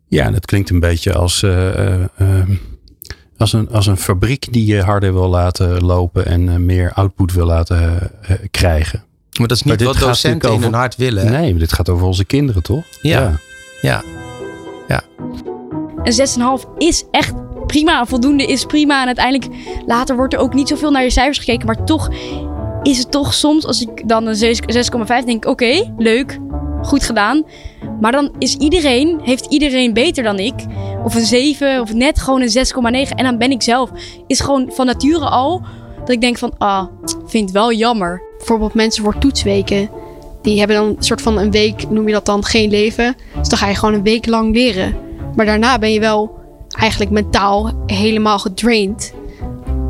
Ja, 0.09 0.25
en 0.25 0.33
dat 0.33 0.47
klinkt 0.47 0.71
een 0.71 0.81
beetje 0.81 1.13
als, 1.15 1.43
eh, 1.43 1.69
eh, 1.95 2.01
ehm, 2.19 2.55
als, 3.37 3.53
een, 3.53 3.69
als 3.71 3.87
een 3.87 3.97
fabriek 3.97 4.53
die 4.53 4.67
je 4.67 4.83
harder 4.83 5.13
wil 5.13 5.29
laten 5.29 5.85
lopen 5.85 6.27
en 6.27 6.49
eh, 6.49 6.57
meer 6.57 6.93
output 6.93 7.33
wil 7.33 7.47
laten 7.47 8.11
eh, 8.23 8.37
krijgen. 8.51 9.05
Maar 9.39 9.49
dat 9.49 9.57
is 9.57 9.63
niet 9.63 9.83
wat 9.83 9.99
docenten 9.99 10.31
in 10.31 10.35
natuurlijk 10.37 10.53
hun 10.63 10.69
over- 10.69 10.79
hart 10.79 10.97
willen. 10.97 11.27
hè? 11.27 11.41
Nee, 11.41 11.51
maar 11.51 11.61
dit 11.61 11.73
gaat 11.73 11.89
over 11.89 12.07
onze 12.07 12.25
kinderen, 12.25 12.63
toch? 12.63 12.85
Ja. 13.03 13.39
Ja. 13.83 14.03
Een 16.03 16.13
6,5 16.13 16.69
is 16.79 17.05
echt 17.11 17.33
prima. 17.67 18.07
Voldoende 18.07 18.47
is 18.47 18.65
prima. 18.65 19.01
En 19.01 19.07
uiteindelijk, 19.07 19.55
later 19.87 20.17
wordt 20.17 20.35
er 20.35 20.41
ook 20.41 20.55
niet 20.55 20.69
zoveel 20.69 20.91
naar 20.91 21.03
je 21.03 21.11
cijfers 21.11 21.39
gekeken. 21.39 21.67
Maar 21.67 21.85
toch 21.85 22.11
is 22.83 22.99
het 22.99 23.11
toch 23.11 23.35
soms, 23.35 23.67
als 23.67 23.83
ik 23.83 24.09
dan 24.09 24.27
een 24.27 24.35
6 24.37 24.61
6,5 24.67 25.25
denk, 25.27 25.47
oké, 25.47 25.93
leuk, 25.99 26.39
goed 26.85 27.05
gedaan. 27.05 27.45
Maar 28.01 28.13
dan 28.13 28.31
is 28.39 28.55
iedereen, 28.55 29.21
heeft 29.23 29.47
iedereen 29.47 29.93
beter 29.93 30.25
dan 30.25 30.39
ik. 30.39 30.55
Of 31.05 31.15
een 31.15 31.25
7, 31.25 31.81
of 31.81 31.95
net 31.95 32.21
gewoon 32.21 32.41
een 32.41 32.67
6,9. 33.09 33.15
En 33.15 33.25
dan 33.25 33.39
ben 33.39 33.51
ik 33.51 33.63
zelf, 33.63 33.91
is 34.27 34.41
gewoon 34.41 34.71
van 34.73 34.87
nature 34.87 35.29
al, 35.29 35.63
dat 35.99 36.11
ik 36.11 36.21
denk 36.21 36.39
van, 36.39 36.53
ah, 36.59 36.87
vind 37.27 37.45
het 37.45 37.53
wel 37.53 37.73
jammer. 37.73 38.23
Bijvoorbeeld 38.39 38.75
mensen 38.75 39.05
voor 39.05 39.19
toetsweken. 39.19 39.91
Die 40.43 40.59
hebben 40.59 40.77
dan 40.77 40.87
een 40.87 40.97
soort 40.99 41.23
van 41.23 41.39
een 41.39 41.51
week, 41.51 41.91
noem 41.91 42.07
je 42.07 42.13
dat 42.13 42.27
dan, 42.27 42.45
geen 42.45 42.71
leven. 42.71 43.17
Dus 43.39 43.49
dan 43.49 43.59
ga 43.59 43.69
je 43.69 43.75
gewoon 43.75 43.95
een 43.95 44.03
week 44.03 44.27
lang 44.27 44.55
leren. 44.55 44.97
Maar 45.37 45.47
daarna 45.47 45.79
ben 45.79 45.93
je 45.93 46.01
wel 46.01 46.39
eigenlijk 46.79 47.11
mentaal 47.11 47.73
helemaal 47.87 48.39
gedraind. 48.39 49.13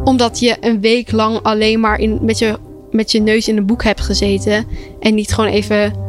Omdat 0.04 0.38
je 0.38 0.56
een 0.60 0.80
week 0.80 1.12
lang 1.12 1.38
alleen 1.42 1.80
maar 1.80 1.98
in, 1.98 2.18
met, 2.22 2.38
je, 2.38 2.58
met 2.90 3.12
je 3.12 3.20
neus 3.20 3.48
in 3.48 3.56
een 3.56 3.66
boek 3.66 3.84
hebt 3.84 4.00
gezeten. 4.00 4.66
En 5.00 5.14
niet 5.14 5.34
gewoon 5.34 5.50
even 5.50 6.03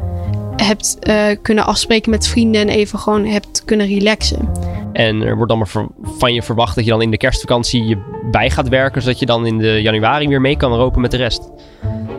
hebt 0.56 0.98
eh, 1.00 1.26
kunnen 1.42 1.66
afspreken 1.66 2.12
met 2.12 2.28
vrienden 2.28 2.62
en 2.62 2.70
even 2.70 3.00
gewoon 3.00 3.26
hebt 3.26 3.66
kunnen 3.66 3.88
relaxen. 3.88 4.50
En 4.94 5.22
er 5.22 5.36
wordt 5.36 5.50
dan 5.50 5.58
maar 5.58 5.88
van 6.02 6.34
je 6.34 6.42
verwacht 6.42 6.76
dat 6.76 6.84
je 6.84 6.92
dan 6.92 7.02
in 7.02 7.12
de 7.12 7.18
kerstvakantie 7.18 7.84
je 7.84 7.98
bij 8.32 8.50
gaat 8.50 8.70
werken, 8.70 9.02
zodat 9.02 9.20
je 9.20 9.26
dan 9.26 9.46
in 9.46 9.58
de 9.58 9.82
januari 9.82 10.28
weer 10.28 10.42
mee 10.42 10.58
kan 10.58 10.74
ropen 10.74 11.02
met 11.02 11.12
de 11.12 11.18
rest. 11.18 11.50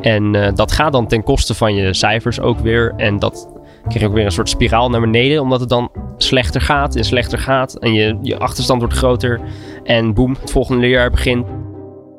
En 0.00 0.34
eh, 0.34 0.54
dat 0.54 0.72
gaat 0.72 0.92
dan 0.92 1.06
ten 1.06 1.22
koste 1.22 1.54
van 1.54 1.74
je 1.74 1.94
cijfers 1.94 2.40
ook 2.40 2.58
weer. 2.58 2.94
En 2.96 3.18
dat 3.18 3.48
krijg 3.82 4.00
je 4.00 4.06
ook 4.06 4.14
weer 4.14 4.24
een 4.24 4.30
soort 4.30 4.48
spiraal 4.48 4.90
naar 4.90 5.00
beneden, 5.00 5.42
omdat 5.42 5.60
het 5.60 5.68
dan 5.68 5.90
slechter 6.16 6.60
gaat 6.60 6.96
en 6.96 7.04
slechter 7.04 7.38
gaat. 7.38 7.74
En 7.74 7.92
je, 7.92 8.18
je 8.22 8.38
achterstand 8.38 8.80
wordt 8.80 8.96
groter. 8.96 9.40
En 9.84 10.14
boem, 10.14 10.36
het 10.40 10.50
volgende 10.50 10.80
leerjaar 10.80 11.10
begint. 11.10 11.46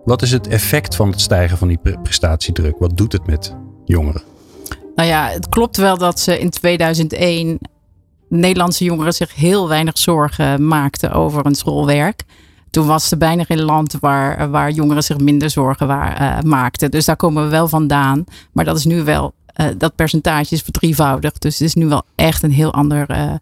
Wat 0.04 0.22
is 0.22 0.32
het 0.32 0.48
effect 0.48 0.96
van 0.96 1.10
het 1.10 1.22
stijgen 1.22 1.58
van 1.58 1.68
die 1.68 1.78
pre- 1.78 2.00
prestatiedruk? 2.04 2.76
Wat 2.78 2.98
doet 2.98 3.12
het 3.12 3.28
met 3.28 3.56
jongeren? 3.86 4.37
Nou 4.98 5.10
ja, 5.10 5.28
het 5.28 5.50
klopt 5.50 5.78
wel 5.78 5.98
dat 5.98 6.20
ze 6.20 6.40
in 6.40 6.50
2001 6.50 7.60
Nederlandse 8.30 8.84
jongeren 8.84 9.14
zich 9.14 9.36
heel 9.36 9.68
weinig 9.68 9.98
zorgen 9.98 10.68
maakten 10.68 11.12
over 11.12 11.44
hun 11.44 11.56
schoolwerk. 11.56 12.24
Toen 12.70 12.88
was 12.88 13.12
er 13.12 13.18
bijna 13.18 13.44
geen 13.44 13.62
land 13.62 13.96
waar, 14.00 14.50
waar 14.50 14.72
jongeren 14.72 15.04
zich 15.04 15.18
minder 15.18 15.50
zorgen 15.50 15.88
waar, 15.88 16.18
eh, 16.18 16.44
maakten. 16.44 16.92
Dus 16.92 17.06
daar 17.06 17.16
komen 17.16 17.44
we 17.44 17.50
wel 17.50 17.68
vandaan. 17.68 18.24
Maar 18.52 18.66
dat 18.66 18.78
is 18.78 18.86
nu 18.86 19.04
wel, 19.04 19.34
eh, 19.46 19.68
dat 19.78 19.96
percentage 19.96 20.54
is 20.54 20.62
verdrievoudigd. 20.62 21.42
Dus 21.42 21.60
het 21.60 21.68
is 21.68 21.74
nu 21.74 21.88
wel 21.88 22.04
echt 22.16 22.44
een 22.44 22.52
heel 22.52 22.74
ander 22.74 23.10
eh, 23.10 23.34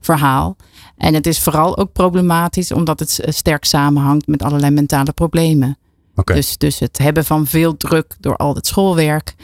verhaal. 0.00 0.56
En 0.96 1.14
het 1.14 1.26
is 1.26 1.40
vooral 1.40 1.76
ook 1.76 1.92
problematisch 1.92 2.72
omdat 2.72 2.98
het 2.98 3.20
sterk 3.26 3.64
samenhangt 3.64 4.26
met 4.26 4.42
allerlei 4.42 4.72
mentale 4.72 5.12
problemen. 5.12 5.78
Dus, 6.24 6.58
dus 6.58 6.78
het 6.78 6.98
hebben 6.98 7.24
van 7.24 7.46
veel 7.46 7.76
druk 7.76 8.16
door 8.20 8.36
al 8.36 8.54
het 8.54 8.66
schoolwerk 8.66 9.34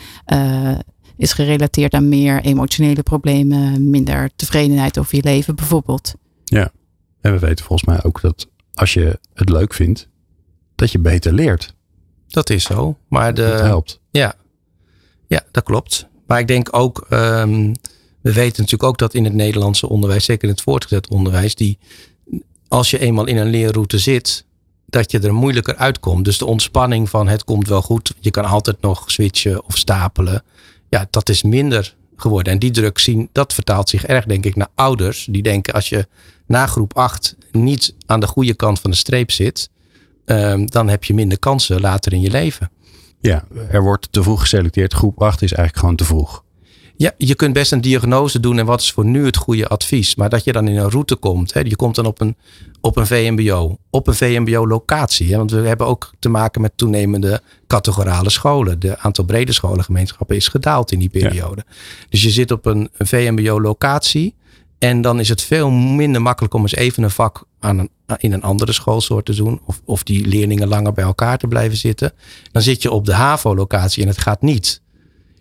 is 1.20 1.32
gerelateerd 1.32 1.94
aan 1.94 2.08
meer 2.08 2.40
emotionele 2.40 3.02
problemen, 3.02 3.90
minder 3.90 4.30
tevredenheid 4.36 4.98
over 4.98 5.16
je 5.16 5.22
leven 5.22 5.54
bijvoorbeeld. 5.54 6.14
En 7.20 7.32
we 7.32 7.38
weten 7.38 7.64
volgens 7.64 7.88
mij 7.88 8.02
ook 8.02 8.20
dat 8.20 8.48
als 8.74 8.92
je 8.92 9.18
het 9.34 9.48
leuk 9.48 9.74
vindt, 9.74 10.08
dat 10.74 10.92
je 10.92 10.98
beter 10.98 11.32
leert. 11.32 11.74
Dat 12.28 12.50
is 12.50 12.64
zo. 12.64 12.96
Maar 13.08 13.34
de, 13.34 13.42
dat 13.42 13.60
helpt. 13.60 14.00
Ja, 14.10 14.34
ja 15.26 15.42
dat 15.50 15.62
klopt. 15.62 16.06
Maar 16.26 16.38
ik 16.38 16.46
denk 16.46 16.76
ook, 16.76 17.06
ehm, 17.08 17.74
we 18.20 18.32
weten 18.32 18.62
natuurlijk 18.62 18.82
ook 18.82 18.98
dat 18.98 19.14
in 19.14 19.24
het 19.24 19.34
Nederlandse 19.34 19.88
onderwijs, 19.88 20.24
zeker 20.24 20.48
in 20.48 20.54
het 20.54 20.62
voortgezet 20.62 21.08
onderwijs, 21.08 21.54
die 21.54 21.78
als 22.68 22.90
je 22.90 22.98
eenmaal 22.98 23.26
in 23.26 23.36
een 23.36 23.50
leerroute 23.50 23.98
zit, 23.98 24.44
dat 24.86 25.10
je 25.10 25.18
er 25.18 25.34
moeilijker 25.34 25.76
uitkomt. 25.76 26.24
Dus 26.24 26.38
de 26.38 26.46
ontspanning 26.46 27.10
van 27.10 27.28
het 27.28 27.44
komt 27.44 27.68
wel 27.68 27.82
goed, 27.82 28.14
je 28.20 28.30
kan 28.30 28.44
altijd 28.44 28.80
nog 28.80 29.10
switchen 29.10 29.64
of 29.64 29.76
stapelen. 29.76 30.42
Ja, 30.90 31.06
dat 31.10 31.28
is 31.28 31.42
minder 31.42 31.96
geworden. 32.16 32.52
En 32.52 32.58
die 32.58 32.70
druk 32.70 32.98
zien, 32.98 33.28
dat 33.32 33.54
vertaalt 33.54 33.88
zich 33.88 34.06
erg, 34.06 34.24
denk 34.24 34.44
ik, 34.44 34.56
naar 34.56 34.68
ouders. 34.74 35.26
Die 35.30 35.42
denken 35.42 35.74
als 35.74 35.88
je 35.88 36.06
na 36.46 36.66
groep 36.66 36.96
8 36.96 37.36
niet 37.52 37.94
aan 38.06 38.20
de 38.20 38.26
goede 38.26 38.54
kant 38.54 38.80
van 38.80 38.90
de 38.90 38.96
streep 38.96 39.30
zit, 39.30 39.70
ehm, 40.24 40.66
dan 40.66 40.88
heb 40.88 41.04
je 41.04 41.14
minder 41.14 41.38
kansen 41.38 41.80
later 41.80 42.12
in 42.12 42.20
je 42.20 42.30
leven. 42.30 42.70
Ja, 43.20 43.44
er 43.70 43.82
wordt 43.82 44.12
te 44.12 44.22
vroeg 44.22 44.40
geselecteerd. 44.40 44.92
Groep 44.92 45.22
8 45.22 45.42
is 45.42 45.52
eigenlijk 45.52 45.78
gewoon 45.78 45.96
te 45.96 46.04
vroeg. 46.04 46.44
Ja, 47.00 47.12
je 47.16 47.34
kunt 47.34 47.52
best 47.52 47.72
een 47.72 47.80
diagnose 47.80 48.40
doen 48.40 48.58
en 48.58 48.66
wat 48.66 48.80
is 48.80 48.92
voor 48.92 49.04
nu 49.04 49.24
het 49.24 49.36
goede 49.36 49.68
advies. 49.68 50.14
Maar 50.14 50.28
dat 50.28 50.44
je 50.44 50.52
dan 50.52 50.68
in 50.68 50.76
een 50.76 50.90
route 50.90 51.16
komt. 51.16 51.52
Hè, 51.52 51.60
je 51.60 51.76
komt 51.76 51.94
dan 51.94 52.06
op 52.06 52.20
een, 52.20 52.36
op 52.80 52.96
een 52.96 53.06
VMBO. 53.06 53.78
Op 53.90 54.06
een 54.06 54.14
VMBO-locatie. 54.14 55.36
Want 55.36 55.50
we 55.50 55.60
hebben 55.60 55.86
ook 55.86 56.12
te 56.18 56.28
maken 56.28 56.60
met 56.60 56.72
toenemende 56.74 57.42
categorale 57.66 58.30
scholen. 58.30 58.80
De 58.80 58.98
aantal 58.98 59.24
brede 59.24 59.52
scholengemeenschappen 59.52 60.36
is 60.36 60.48
gedaald 60.48 60.92
in 60.92 60.98
die 60.98 61.08
periode. 61.08 61.64
Dus 62.08 62.22
je 62.22 62.30
zit 62.30 62.50
op 62.50 62.66
een, 62.66 62.90
een 62.96 63.06
VMBO-locatie. 63.06 64.34
En 64.78 65.00
dan 65.00 65.20
is 65.20 65.28
het 65.28 65.42
veel 65.42 65.70
minder 65.70 66.22
makkelijk 66.22 66.54
om 66.54 66.62
eens 66.62 66.74
even 66.74 67.02
een 67.02 67.10
vak 67.10 67.44
aan 67.60 67.78
een, 67.78 67.90
in 68.16 68.32
een 68.32 68.42
andere 68.42 68.72
schoolsoort 68.72 69.24
te 69.24 69.34
doen. 69.34 69.60
Of, 69.64 69.80
of 69.84 70.02
die 70.02 70.26
leerlingen 70.26 70.68
langer 70.68 70.92
bij 70.92 71.04
elkaar 71.04 71.38
te 71.38 71.46
blijven 71.46 71.78
zitten. 71.78 72.12
Dan 72.52 72.62
zit 72.62 72.82
je 72.82 72.90
op 72.90 73.04
de 73.04 73.14
HAVO-locatie 73.14 74.02
en 74.02 74.08
het 74.08 74.18
gaat 74.18 74.42
niet. 74.42 74.82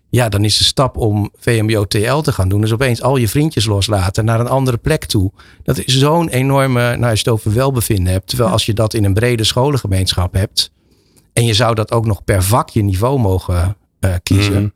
Ja, 0.09 0.29
dan 0.29 0.43
is 0.43 0.57
de 0.57 0.63
stap 0.63 0.97
om 0.97 1.31
VMBO-TL 1.37 2.19
te 2.19 2.31
gaan 2.31 2.49
doen. 2.49 2.61
Dus 2.61 2.73
opeens 2.73 3.01
al 3.01 3.17
je 3.17 3.27
vriendjes 3.27 3.65
loslaten 3.65 4.25
naar 4.25 4.39
een 4.39 4.47
andere 4.47 4.77
plek 4.77 5.05
toe. 5.05 5.31
Dat 5.63 5.77
is 5.77 5.97
zo'n 5.97 6.29
enorme, 6.29 6.81
nou 6.81 7.09
als 7.11 7.21
je 7.21 7.29
het 7.29 7.39
over 7.39 7.53
welbevinden 7.53 8.13
hebt. 8.13 8.27
Terwijl 8.27 8.49
als 8.49 8.65
je 8.65 8.73
dat 8.73 8.93
in 8.93 9.03
een 9.03 9.13
brede 9.13 9.43
scholengemeenschap 9.43 10.33
hebt. 10.33 10.71
En 11.33 11.45
je 11.45 11.53
zou 11.53 11.75
dat 11.75 11.91
ook 11.91 12.05
nog 12.05 12.23
per 12.23 12.43
vakje 12.43 12.81
niveau 12.81 13.19
mogen 13.19 13.77
eh, 13.99 14.13
kiezen. 14.23 14.61
Mhm. 14.61 14.69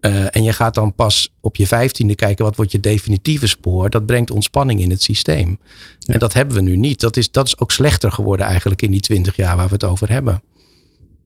Eh, 0.00 0.36
en 0.36 0.42
je 0.42 0.52
gaat 0.52 0.74
dan 0.74 0.94
pas 0.94 1.32
op 1.40 1.56
je 1.56 1.66
vijftiende 1.66 2.14
kijken 2.14 2.44
wat 2.44 2.56
wordt 2.56 2.72
je 2.72 2.80
definitieve 2.80 3.46
spoor. 3.46 3.90
Dat 3.90 4.06
brengt 4.06 4.30
ontspanning 4.30 4.80
in 4.80 4.90
het 4.90 5.02
systeem. 5.02 5.58
En 6.06 6.18
dat 6.18 6.32
hebben 6.32 6.56
we 6.56 6.62
nu 6.62 6.76
niet. 6.76 7.00
Dat 7.00 7.16
is, 7.16 7.30
dat 7.30 7.46
is 7.46 7.58
ook 7.58 7.70
slechter 7.70 8.12
geworden 8.12 8.46
eigenlijk 8.46 8.82
in 8.82 8.90
die 8.90 9.00
twintig 9.00 9.36
jaar 9.36 9.56
waar 9.56 9.66
we 9.66 9.72
het 9.72 9.84
over 9.84 10.10
hebben. 10.10 10.42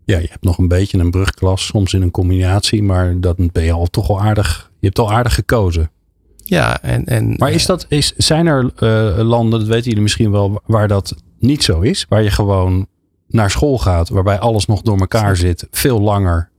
Ja, 0.05 0.19
je 0.19 0.29
hebt 0.31 0.45
nog 0.45 0.59
een 0.59 0.69
beetje 0.69 0.99
een 0.99 1.11
brugklas, 1.11 1.67
soms 1.67 1.95
in 1.95 2.03
een 2.03 2.11
combinatie, 2.11 2.83
maar 2.83 3.21
dan 3.21 3.51
ben 3.53 3.65
je 3.65 3.73
al 3.73 3.87
toch 3.87 4.09
al 4.09 4.21
aardig. 4.21 4.71
Je 4.79 4.87
hebt 4.87 4.99
al 4.99 5.13
aardig 5.13 5.35
gekozen. 5.35 5.91
Ja, 6.37 6.83
en, 6.83 7.05
en, 7.05 7.35
Maar 7.37 7.53
is 7.53 7.67
dat, 7.67 7.87
is, 7.89 8.13
zijn 8.17 8.47
er 8.47 8.73
eh, 8.77 9.25
landen, 9.25 9.59
dat 9.59 9.69
weten 9.69 9.85
jullie 9.85 10.03
misschien 10.03 10.31
wel, 10.31 10.63
waar 10.67 10.89
dat 10.89 11.15
niet 11.39 11.65
zo 11.65 11.81
is? 11.81 12.07
Waar 12.09 12.23
je 12.23 12.31
gewoon 12.31 12.87
naar 13.29 13.51
school 13.51 13.79
gaat, 13.79 14.09
waarbij 14.09 14.39
alles 14.39 14.67
nog 14.67 14.83
door 14.83 14.99
elkaar 14.99 15.37
zit, 15.37 15.67
veel 15.71 16.01
langer 16.01 16.51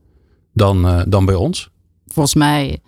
dan, 0.54 0.88
eh, 0.88 1.02
dan 1.08 1.26
bij 1.26 1.36
ons? 1.36 1.70
Volgens 2.08 2.36
mij 2.36 2.80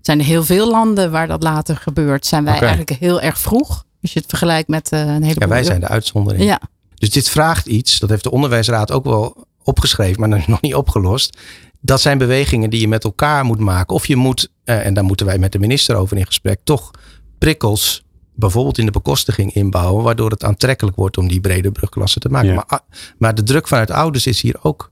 zijn 0.00 0.18
er 0.18 0.24
heel 0.24 0.44
veel 0.44 0.70
landen 0.70 1.10
waar 1.10 1.26
dat 1.26 1.42
later 1.42 1.76
gebeurt. 1.76 2.26
Zijn 2.26 2.44
wij 2.44 2.58
eigenlijk 2.58 2.90
heel 2.90 3.20
erg 3.20 3.38
vroeg. 3.38 3.84
Als 4.02 4.12
je 4.12 4.18
het 4.18 4.28
vergelijkt 4.28 4.68
met 4.68 4.92
eh, 4.92 5.00
een 5.00 5.06
heleboel. 5.06 5.32
ja, 5.42 5.48
wij 5.48 5.64
zijn 5.64 5.80
de 5.80 5.88
uitzondering. 5.88 6.44
Ja, 6.44 6.60
Dus 6.94 7.10
dit 7.10 7.28
vraagt 7.28 7.66
iets, 7.66 7.98
dat 7.98 8.08
heeft 8.10 8.22
de 8.22 8.30
onderwijsraad 8.30 8.92
ook 8.92 9.04
wel 9.04 9.46
opgeschreven, 9.66 10.20
maar 10.20 10.44
nog 10.46 10.60
niet 10.60 10.74
opgelost. 10.74 11.38
Dat 11.80 12.00
zijn 12.00 12.18
bewegingen 12.18 12.70
die 12.70 12.80
je 12.80 12.88
met 12.88 13.04
elkaar 13.04 13.44
moet 13.44 13.58
maken. 13.58 13.94
Of 13.94 14.06
je 14.06 14.16
moet, 14.16 14.52
eh, 14.64 14.86
en 14.86 14.94
daar 14.94 15.04
moeten 15.04 15.26
wij 15.26 15.38
met 15.38 15.52
de 15.52 15.58
minister 15.58 15.96
over 15.96 16.16
in 16.16 16.26
gesprek, 16.26 16.60
toch 16.64 16.90
prikkels, 17.38 18.04
bijvoorbeeld 18.34 18.78
in 18.78 18.86
de 18.86 18.92
bekostiging 18.92 19.54
inbouwen, 19.54 20.04
waardoor 20.04 20.30
het 20.30 20.44
aantrekkelijk 20.44 20.96
wordt 20.96 21.18
om 21.18 21.28
die 21.28 21.40
brede 21.40 21.72
brugklassen 21.72 22.20
te 22.20 22.28
maken. 22.28 22.48
Ja. 22.48 22.54
Maar, 22.54 22.64
ah, 22.66 22.80
maar 23.18 23.34
de 23.34 23.42
druk 23.42 23.68
vanuit 23.68 23.90
ouders 23.90 24.26
is 24.26 24.40
hier 24.40 24.56
ook 24.62 24.90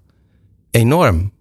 enorm. 0.70 1.32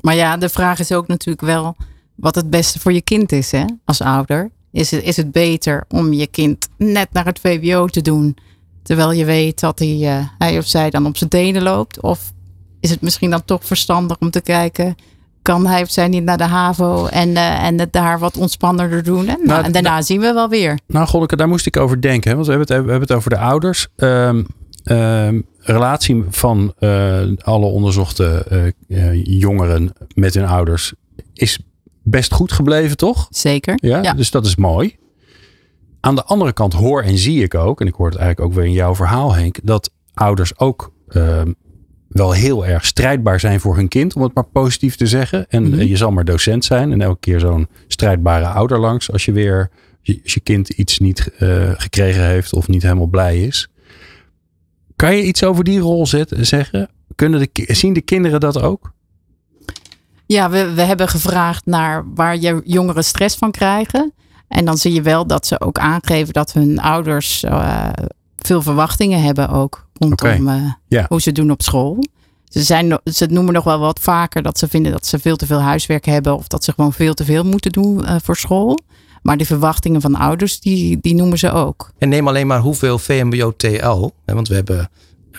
maar 0.00 0.14
ja, 0.14 0.36
de 0.36 0.48
vraag 0.48 0.78
is 0.78 0.92
ook 0.92 1.06
natuurlijk 1.06 1.46
wel 1.46 1.76
wat 2.14 2.34
het 2.34 2.50
beste 2.50 2.78
voor 2.78 2.92
je 2.92 3.02
kind 3.02 3.32
is, 3.32 3.50
hè? 3.50 3.64
Als 3.84 4.00
ouder. 4.00 4.50
Is 4.72 4.90
het, 4.90 5.02
is 5.02 5.16
het 5.16 5.32
beter 5.32 5.84
om 5.88 6.12
je 6.12 6.26
kind 6.26 6.68
net 6.76 7.12
naar 7.12 7.24
het 7.24 7.40
VWO 7.40 7.86
te 7.86 8.02
doen, 8.02 8.36
terwijl 8.86 9.12
je 9.12 9.24
weet 9.24 9.60
dat 9.60 9.78
hij, 9.78 10.00
eh, 10.02 10.24
hij 10.38 10.58
of 10.58 10.66
zij 10.66 10.90
dan 10.90 11.06
op 11.06 11.16
zijn 11.16 11.30
tenen 11.30 11.62
loopt? 11.62 12.00
Of 12.00 12.32
is 12.80 12.90
het 12.90 13.00
misschien 13.00 13.30
dan 13.30 13.44
toch 13.44 13.64
verstandig 13.64 14.16
om 14.18 14.30
te 14.30 14.40
kijken, 14.40 14.94
kan 15.42 15.66
hij 15.66 15.82
of 15.82 15.90
zij 15.90 16.08
niet 16.08 16.24
naar 16.24 16.38
de 16.38 16.44
HAVO 16.44 17.06
en, 17.06 17.36
eh, 17.36 17.64
en 17.64 17.78
het 17.80 17.92
daar 17.92 18.18
wat 18.18 18.36
ontspannender 18.36 19.02
doen? 19.02 19.28
En, 19.28 19.38
nou, 19.44 19.64
en 19.64 19.72
daarna 19.72 20.02
zien 20.02 20.20
we 20.20 20.32
wel 20.32 20.48
weer. 20.48 20.78
Nou, 20.86 21.06
Gonneke, 21.06 21.36
daar 21.36 21.48
moest 21.48 21.66
ik 21.66 21.76
over 21.76 22.00
denken. 22.00 22.30
Hè? 22.30 22.34
Want 22.36 22.46
we 22.46 22.52
hebben, 22.54 22.74
het, 22.74 22.84
we 22.84 22.90
hebben 22.90 23.08
het 23.08 23.16
over 23.18 23.30
de 23.30 23.38
ouders. 23.38 23.86
Ehm, 23.96 24.42
ehm, 24.84 25.40
relatie 25.58 26.24
van 26.28 26.72
eh, 26.78 27.20
alle 27.42 27.66
onderzochte 27.66 28.44
jongeren 29.22 29.92
met 30.14 30.34
hun 30.34 30.46
ouders 30.46 30.92
is 31.32 31.58
best 32.02 32.32
goed 32.32 32.52
gebleven, 32.52 32.96
toch? 32.96 33.26
Zeker. 33.30 33.74
Ja, 33.80 34.02
Ja. 34.02 34.12
dus 34.12 34.30
dat 34.30 34.46
is 34.46 34.56
mooi. 34.56 34.96
Aan 36.06 36.14
de 36.14 36.24
andere 36.24 36.52
kant 36.52 36.72
hoor 36.72 37.02
en 37.02 37.18
zie 37.18 37.42
ik 37.42 37.54
ook, 37.54 37.80
en 37.80 37.86
ik 37.86 37.94
hoor 37.94 38.06
het 38.08 38.16
eigenlijk 38.18 38.48
ook 38.50 38.54
weer 38.56 38.64
in 38.66 38.72
jouw 38.72 38.94
verhaal, 38.94 39.34
Henk, 39.34 39.58
dat 39.62 39.90
ouders 40.14 40.58
ook 40.58 40.92
ehm, 41.08 41.52
wel 42.08 42.32
heel 42.32 42.66
erg 42.66 42.84
strijdbaar 42.86 43.40
zijn 43.40 43.60
voor 43.60 43.76
hun 43.76 43.88
kind, 43.88 44.16
om 44.16 44.22
het 44.22 44.34
maar 44.34 44.44
positief 44.46 44.96
te 44.96 45.06
zeggen. 45.06 45.46
En 45.48 45.62
Mhm. 45.68 45.78
eh, 45.80 45.88
je 45.88 45.96
zal 45.96 46.10
maar 46.10 46.24
docent 46.24 46.64
zijn 46.64 46.92
en 46.92 47.00
elke 47.00 47.20
keer 47.20 47.40
zo'n 47.40 47.68
strijdbare 47.88 48.46
ouder 48.46 48.78
langs 48.78 49.12
als 49.12 49.24
je 49.24 49.32
weer, 49.32 49.70
je- 50.02 50.20
als 50.22 50.34
je 50.34 50.40
kind 50.40 50.68
iets 50.68 50.98
niet 50.98 51.30
eh, 51.38 51.70
gekregen 51.76 52.24
heeft 52.26 52.52
of 52.52 52.68
niet 52.68 52.82
helemaal 52.82 53.06
blij 53.06 53.40
is. 53.42 53.68
Kan 54.96 55.16
je 55.16 55.22
iets 55.24 55.44
over 55.44 55.64
die 55.64 55.78
rol 55.78 56.06
zet, 56.06 56.32
zeggen? 56.40 56.88
Kunnen 57.14 57.40
de, 57.40 57.64
zien 57.74 57.92
de 57.92 58.00
kinderen 58.00 58.40
dat 58.40 58.60
ook? 58.62 58.92
Ja, 60.26 60.50
we, 60.50 60.72
we 60.74 60.82
hebben 60.82 61.08
gevraagd 61.08 61.66
naar 61.66 62.04
waar 62.14 62.36
je 62.36 62.60
jongeren 62.64 63.04
stress 63.04 63.36
van 63.36 63.50
krijgen. 63.50 64.12
En 64.48 64.64
dan 64.64 64.76
zie 64.78 64.92
je 64.92 65.02
wel 65.02 65.26
dat 65.26 65.46
ze 65.46 65.60
ook 65.60 65.78
aangeven 65.78 66.32
dat 66.32 66.52
hun 66.52 66.78
ouders 66.80 67.42
eh, 67.42 67.88
veel 68.36 68.62
verwachtingen 68.62 69.22
hebben 69.22 69.48
ook 69.48 69.86
rondom 69.98 70.48
eh, 70.48 70.62
Ja. 70.88 71.06
hoe 71.08 71.20
ze 71.20 71.32
doen 71.32 71.50
op 71.50 71.62
school. 71.62 72.04
Ze, 72.44 72.62
zijn, 72.62 72.98
ze 73.04 73.26
noemen 73.26 73.52
nog 73.54 73.64
wel 73.64 73.78
wat 73.78 74.00
vaker 74.00 74.42
dat 74.42 74.58
ze 74.58 74.68
vinden 74.68 74.92
dat 74.92 75.06
ze 75.06 75.18
veel 75.18 75.36
te 75.36 75.46
veel 75.46 75.60
huiswerk 75.60 76.04
hebben 76.04 76.36
of 76.36 76.46
dat 76.46 76.64
ze 76.64 76.72
gewoon 76.72 76.92
veel 76.92 77.14
te 77.14 77.24
veel 77.24 77.44
moeten 77.44 77.72
doen 77.72 78.04
eh, 78.04 78.16
voor 78.22 78.36
school. 78.36 78.78
Maar 79.22 79.36
die 79.36 79.46
verwachtingen 79.46 80.00
van 80.00 80.14
ouders, 80.14 80.60
die, 80.60 80.98
die 81.00 81.14
noemen 81.14 81.38
ze 81.38 81.52
ook. 81.52 81.90
En 81.98 82.08
neem 82.08 82.28
alleen 82.28 82.46
maar 82.46 82.60
hoeveel 82.60 82.98
VMBO-TL. 82.98 84.10
hè, 84.24 84.34
Want 84.34 84.48
we 84.48 84.54
hebben 84.54 84.88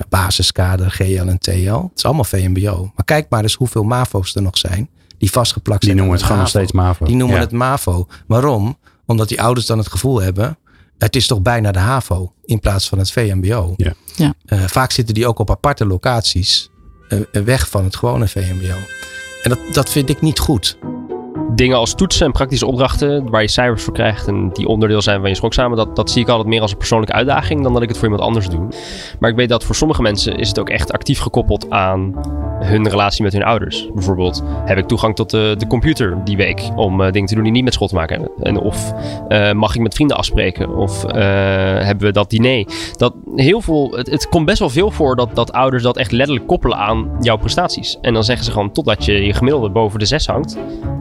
basiskader, 0.10 0.92
GL 0.92 1.04
en 1.28 1.40
TL. 1.40 1.52
Het 1.74 1.92
is 1.96 2.06
allemaal 2.06 2.24
VMBO. 2.24 2.92
Maar 2.96 3.06
kijk 3.06 3.30
maar 3.30 3.44
eens 3.44 3.54
hoeveel 3.54 3.84
MAVO's 3.84 4.36
er 4.36 4.42
nog 4.42 4.58
zijn. 4.58 4.90
Die 5.18 5.32
vastgeplakt 5.32 5.80
Die 5.82 5.90
zijn. 5.90 6.02
noemen 6.02 6.18
het 6.18 6.26
gewoon 6.28 6.42
nog 6.44 6.54
MAVO. 6.54 6.66
steeds 6.66 6.82
MAVO. 6.82 7.06
Die 7.06 7.16
noemen 7.16 7.36
Ja. 7.36 7.42
het 7.42 7.52
MAVO. 7.52 8.08
Waarom? 8.28 8.78
Omdat 9.08 9.28
die 9.28 9.42
ouders 9.42 9.66
dan 9.66 9.78
het 9.78 9.88
gevoel 9.88 10.22
hebben. 10.22 10.58
Het 10.98 11.16
is 11.16 11.28
toch 11.28 11.42
bijna 11.42 11.72
de 11.72 11.80
HAVO 11.80 12.34
in 12.46 12.60
plaats 12.60 12.90
van 12.90 12.98
het 12.98 13.12
VMBO. 13.12 13.74
Ja. 13.78 13.94
Ja. 14.16 14.34
Eh, 14.46 14.64
vaak 14.68 14.92
zitten 14.92 15.14
die 15.16 15.28
ook 15.28 15.40
op 15.40 15.50
aparte 15.52 15.86
locaties. 15.86 16.70
eh, 17.10 17.20
weg 17.44 17.70
van 17.70 17.84
het 17.84 17.96
gewone 17.96 18.28
VMBO. 18.28 18.76
En 19.44 19.50
dat, 19.50 19.60
dat 19.72 19.90
vind 19.90 20.10
ik 20.10 20.22
niet 20.22 20.40
goed. 20.40 20.78
Dingen 21.56 21.78
als 21.78 21.96
toetsen 21.96 22.26
en 22.26 22.32
praktische 22.32 22.66
opdrachten 22.66 23.30
waar 23.30 23.42
je 23.42 23.48
cijfers 23.48 23.84
voor 23.84 23.94
krijgt 23.94 24.28
en 24.28 24.50
die 24.54 24.68
onderdeel 24.68 25.02
zijn 25.02 25.20
van 25.20 25.30
je 25.30 25.36
schoksamen, 25.36 25.78
dat, 25.78 25.96
dat 25.96 26.12
zie 26.12 26.22
ik 26.22 26.30
altijd 26.30 26.48
meer 26.48 26.62
als 26.62 26.72
een 26.72 26.78
persoonlijke 26.78 27.16
uitdaging 27.16 27.64
dan 27.64 27.74
dat 27.74 27.82
ik 27.82 27.88
het 27.88 27.98
voor 27.98 28.08
iemand 28.08 28.24
anders 28.24 28.50
doe. 28.50 28.68
Maar 29.20 29.30
ik 29.30 29.36
weet 29.36 29.50
dat 29.50 29.64
voor 29.64 29.76
sommige 29.76 30.02
mensen 30.02 30.38
is 30.38 30.48
het 30.48 30.60
ook 30.60 30.70
echt 30.70 30.92
actief 30.92 31.20
gekoppeld 31.20 31.70
aan 31.70 32.14
hun 32.60 32.90
relatie 32.90 33.24
met 33.24 33.34
hun 33.34 33.44
ouders. 33.44 33.90
Bijvoorbeeld, 33.94 34.44
heb 34.66 34.78
ik 34.78 34.86
toegang 34.86 35.16
tot 35.16 35.30
de, 35.30 35.56
de 35.58 35.68
computer 35.68 36.18
die 36.24 36.38
week 36.38 36.70
om 36.76 37.02
eh, 37.02 37.12
dingen 37.12 37.28
te 37.28 37.36
doen 37.36 37.44
die 37.44 37.52
niet 37.52 37.64
met 37.64 37.74
school 37.74 37.88
te 37.88 37.96
maken 37.96 38.20
hebben? 38.20 38.46
En 38.46 38.60
of 38.60 38.94
eh, 39.28 39.52
mag 39.52 39.76
ik 39.76 39.82
met 39.82 39.94
vrienden 39.94 40.18
afspreken? 40.18 40.76
Of 40.76 41.04
eh, 41.04 41.22
hebben 41.86 42.06
we 42.06 42.12
dat 42.12 42.30
diner? 42.30 42.66
Dat 42.96 43.14
heel 43.36 43.62
veel, 43.62 43.92
het, 43.92 44.30
komt 44.30 44.46
best 44.46 44.60
wel 44.60 44.70
veel 44.70 44.92
voor 44.92 45.16
dat, 45.16 45.36
dat 45.36 45.52
ouders 45.52 45.84
dat 45.84 45.98
echt 45.98 46.12
letterlijk 46.12 46.48
koppelen 46.48 46.78
aan 46.78 47.18
jouw 47.20 47.38
prestaties. 47.38 47.98
En 48.02 48.14
dan 48.14 48.24
zeggen 48.24 48.46
ze 48.46 48.52
gewoon, 48.52 48.72
totdat 48.72 49.06
je 49.06 49.26
je 49.26 49.34
gemiddelde 49.34 49.70
boven 49.70 50.00
de 50.00 50.06
zes 50.06 50.28
hangt, 50.28 50.58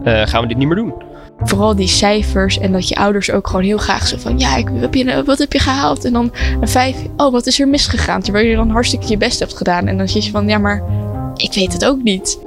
eh, 0.07 0.23
gaan 0.37 0.49
we 0.49 0.55
dit 0.55 0.67
niet 0.67 0.77
meer 0.77 0.85
doen. 0.85 0.95
Vooral 1.39 1.77
die 1.77 1.89
cijfers 1.89 2.59
en 2.59 2.73
dat 2.73 2.89
je 2.89 2.95
ouders 2.95 3.31
ook 3.31 3.47
gewoon 3.47 3.65
heel 3.65 3.79
graag 3.79 4.07
zo 4.07 4.17
van... 4.17 4.39
Ja, 4.39 4.57
ik, 4.57 4.69
heb 4.73 4.95
je, 4.95 5.23
wat 5.25 5.39
heb 5.39 5.53
je 5.53 5.59
gehaald? 5.59 6.05
En 6.05 6.13
dan 6.13 6.33
een 6.61 6.69
vijf. 6.69 6.97
Oh, 7.17 7.33
wat 7.33 7.47
is 7.47 7.61
er 7.61 7.69
misgegaan? 7.69 8.23
Terwijl 8.23 8.47
je 8.47 8.57
dan 8.57 8.71
hartstikke 8.71 9.09
je 9.09 9.17
best 9.17 9.39
hebt 9.39 9.57
gedaan. 9.57 9.87
En 9.87 9.99
dan 9.99 10.09
zit 10.09 10.25
je 10.25 10.31
van, 10.31 10.49
ja, 10.49 10.59
maar 10.59 10.83
ik 11.37 11.53
weet 11.55 11.73
het 11.73 11.85
ook 11.85 12.03
niet. 12.03 12.39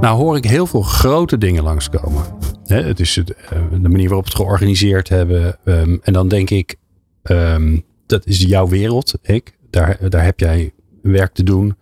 Nou 0.00 0.16
hoor 0.16 0.36
ik 0.36 0.44
heel 0.44 0.66
veel 0.66 0.82
grote 0.82 1.38
dingen 1.38 1.62
langskomen. 1.62 2.22
Hè, 2.64 2.82
het 2.82 3.00
is 3.00 3.16
het, 3.16 3.34
eh, 3.34 3.58
de 3.70 3.88
manier 3.88 4.08
waarop 4.08 4.24
we 4.24 4.30
het 4.30 4.40
georganiseerd 4.40 5.08
hebben. 5.08 5.58
ehm, 5.64 5.96
en 6.02 6.12
dan 6.12 6.28
denk 6.28 6.50
ik, 6.50 6.76
ehm, 7.22 7.78
dat 8.06 8.26
is 8.26 8.40
jouw 8.40 8.68
wereld. 8.68 9.14
Ik, 9.22 9.56
daar, 9.70 9.98
daar 10.08 10.24
heb 10.24 10.40
jij 10.40 10.72
werk 11.02 11.32
te 11.32 11.42
doen. 11.42 11.76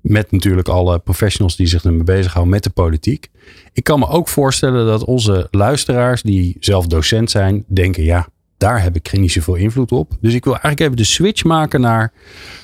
Met 0.00 0.30
natuurlijk 0.32 0.68
alle 0.68 0.98
professionals 0.98 1.56
die 1.56 1.66
zich 1.66 1.84
ermee 1.84 2.04
bezighouden 2.04 2.52
met 2.52 2.62
de 2.62 2.70
politiek. 2.70 3.30
Ik 3.72 3.84
kan 3.84 3.98
me 3.98 4.08
ook 4.08 4.28
voorstellen 4.28 4.86
dat 4.86 5.04
onze 5.04 5.48
luisteraars 5.50 6.22
die 6.22 6.56
zelf 6.60 6.86
docent 6.86 7.30
zijn, 7.30 7.64
denken 7.66 8.02
ja, 8.02 8.28
daar 8.56 8.82
heb 8.82 8.96
ik 8.96 9.12
niet 9.12 9.32
zoveel 9.32 9.54
invloed 9.54 9.92
op. 9.92 10.16
Dus 10.20 10.34
ik 10.34 10.44
wil 10.44 10.52
eigenlijk 10.52 10.82
even 10.82 10.96
de 10.96 11.04
switch 11.04 11.44
maken 11.44 11.80
naar 11.80 12.12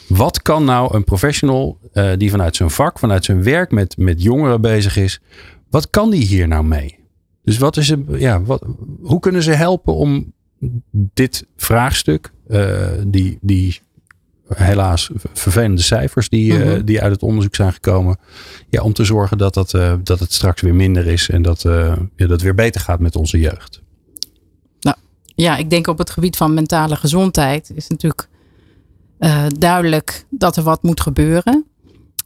wat 0.08 0.42
kan 0.42 0.64
nou 0.64 0.94
een 0.94 1.04
professional 1.04 1.78
eh, 1.92 2.10
die 2.16 2.30
vanuit 2.30 2.56
zijn 2.56 2.70
vak, 2.70 2.98
vanuit 2.98 3.24
zijn 3.24 3.42
werk 3.42 3.70
met, 3.70 3.96
met 3.96 4.22
jongeren 4.22 4.60
bezig 4.60 4.96
is, 4.96 5.20
wat 5.70 5.90
kan 5.90 6.10
die 6.10 6.24
hier 6.24 6.48
nou 6.48 6.64
mee? 6.64 6.98
Dus 7.44 7.58
wat 7.58 7.76
is 7.76 7.88
het, 7.88 8.00
ja, 8.08 8.42
wat, 8.42 8.64
hoe 9.02 9.20
kunnen 9.20 9.42
ze 9.42 9.52
helpen 9.52 9.94
om 9.94 10.32
dit 10.90 11.46
vraagstuk, 11.56 12.32
eh, 12.48 12.88
die, 13.06 13.38
die 13.40 13.80
helaas 14.54 15.10
vervelende 15.32 15.82
cijfers 15.82 16.28
die, 16.28 16.58
eh, 16.58 16.72
Mhm. 16.72 16.84
die 16.84 17.02
uit 17.02 17.12
het 17.12 17.22
onderzoek 17.22 17.54
zijn 17.54 17.72
gekomen, 17.72 18.18
ja, 18.68 18.82
om 18.82 18.92
te 18.92 19.04
zorgen 19.04 19.38
dat, 19.38 19.54
dat, 19.54 19.74
eh, 19.74 19.94
dat 20.02 20.20
het 20.20 20.32
straks 20.32 20.60
weer 20.60 20.74
minder 20.74 21.06
is 21.06 21.28
en 21.28 21.42
dat, 21.42 21.64
eh, 21.64 21.72
ja, 21.96 21.96
dat 22.16 22.30
het 22.30 22.42
weer 22.42 22.54
beter 22.54 22.80
gaat 22.80 23.00
met 23.00 23.16
onze 23.16 23.38
jeugd. 23.38 23.80
Ja, 25.34 25.56
ik 25.56 25.70
denk 25.70 25.86
op 25.86 25.98
het 25.98 26.10
gebied 26.10 26.36
van 26.36 26.54
mentale 26.54 26.96
gezondheid 26.96 27.70
is 27.74 27.88
natuurlijk 27.88 28.28
duidelijk 29.58 30.24
dat 30.30 30.56
er 30.56 30.62
wat 30.62 30.82
moet 30.82 31.00
gebeuren. 31.00 31.64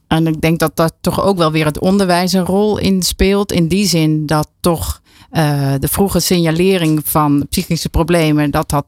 En 0.07 0.27
ik 0.27 0.41
denk 0.41 0.59
dat 0.59 0.75
dat 0.75 0.93
toch 1.01 1.23
ook 1.23 1.37
wel 1.37 1.51
weer 1.51 1.65
het 1.65 1.79
onderwijs 1.79 2.33
een 2.33 2.45
rol 2.45 2.77
in 2.77 3.01
speelt. 3.03 3.51
In 3.51 3.67
die 3.67 3.87
zin 3.87 4.25
dat 4.25 4.49
toch 4.59 5.01
de 5.79 5.87
vroege 5.89 6.19
signalering 6.19 7.01
van 7.03 7.45
psychische 7.49 7.89
problemen, 7.89 8.51
dat, 8.51 8.69
dat, 8.69 8.85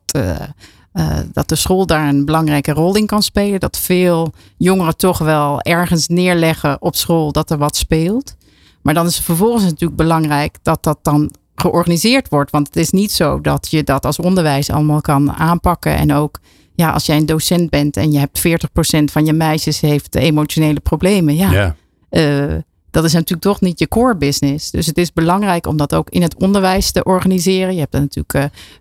eh, 0.96 1.18
dat 1.34 1.50
de 1.50 1.56
school 1.56 1.86
daar 1.86 2.08
een 2.08 2.26
belangrijke 2.26 2.72
rol 2.72 2.96
in 2.96 3.06
kan 3.06 3.24
spelen. 3.24 3.60
Dat 3.60 3.78
veel 3.78 4.34
jongeren 4.58 4.98
toch 4.98 5.18
wel 5.18 5.62
ergens 5.62 6.08
neerleggen 6.08 6.82
op 6.82 6.96
school 6.96 7.32
dat 7.32 7.52
er 7.52 7.58
wat 7.58 7.76
speelt. 7.76 8.36
Maar 8.82 8.94
dan 8.94 9.06
is 9.06 9.16
het 9.16 9.26
vervolgens 9.26 9.64
natuurlijk 9.64 9.96
belangrijk 9.96 10.58
dat 10.62 10.84
dat 10.84 11.00
dan 11.02 11.32
georganiseerd 11.56 12.30
wordt. 12.30 12.52
Want 12.52 12.68
het 12.68 12.76
is 12.76 12.90
niet 12.90 13.12
zo 13.12 13.42
dat 13.42 13.68
je 13.70 13.84
dat 13.84 14.06
als 14.06 14.20
onderwijs 14.20 14.70
allemaal 14.70 15.02
kan 15.02 15.32
aanpakken. 15.34 15.96
En 15.96 16.14
ook 16.14 16.40
ja, 16.76 16.90
als 16.92 17.06
jij 17.06 17.18
een 17.18 17.26
docent 17.26 17.70
bent 17.70 17.98
en 17.98 18.12
je 18.12 18.20
hebt 18.20 18.40
40% 18.48 19.04
van 19.12 19.26
je 19.26 19.34
meisjes 19.34 19.80
heeft 19.80 20.16
emotionele 20.16 20.80
problemen. 20.80 21.36
Ja, 21.36 21.52
Ja. 21.52 21.76
eh, 22.10 22.56
dat 22.96 23.04
is 23.04 23.14
natuurlijk 23.14 23.42
toch 23.42 23.62
niet 23.62 23.80
je 23.80 23.88
core 23.88 24.16
business. 24.16 24.72
Dus 24.72 24.86
het 24.86 24.98
is 24.98 25.14
belangrijk 25.14 25.68
om 25.68 25.78
dat 25.78 25.94
ook 25.94 26.10
in 26.10 26.22
het 26.22 26.36
onderwijs 26.36 26.92
te 26.92 27.04
organiseren. 27.04 27.74
Je 27.74 27.80
hebt 27.80 27.92
dan 27.92 28.02
natuurlijk 28.02 28.34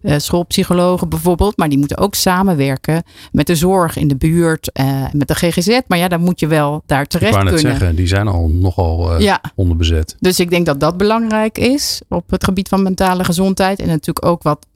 eh, 0.02 0.14
eh, 0.14 0.20
schoolpsychologen 0.20 1.08
bijvoorbeeld, 1.08 1.56
maar 1.56 1.68
die 1.68 1.78
moeten 1.78 1.98
ook 1.98 2.14
samenwerken 2.14 3.02
met 3.32 3.46
de 3.46 3.54
zorg 3.54 3.96
in 3.96 4.08
de 4.08 4.16
buurt, 4.16 4.72
eh, 4.72 5.02
met 5.12 5.28
de 5.28 5.34
GGZ. 5.34 5.80
Maar 5.86 5.98
ja, 5.98 6.08
dan 6.08 6.20
moet 6.20 6.40
je 6.40 6.46
wel 6.46 6.82
daar 6.86 7.02
Ik 7.02 7.08
terecht 7.08 7.32
wou 7.32 7.44
net 7.44 7.54
kunnen. 7.54 7.76
zeggen, 7.76 7.96
die 7.96 8.06
zijn 8.06 8.28
al 8.28 8.48
nogal 8.48 9.12
eh, 9.12 9.20
Ja, 9.20 9.40
onderbezet. 9.54 10.16
dus 10.20 10.40
ik 10.40 10.50
denk 10.50 10.66
dat 10.66 10.80
dat 10.80 10.96
belangrijk 10.96 11.58
is 11.58 12.00
op 12.08 12.30
het 12.30 12.44
gebied 12.44 12.68
van 12.68 12.82
mentale 12.82 13.24
gezondheid. 13.24 13.78
En 13.78 13.86
natuurlijk 13.86 14.26
ook 14.26 14.42
wat 14.42 14.66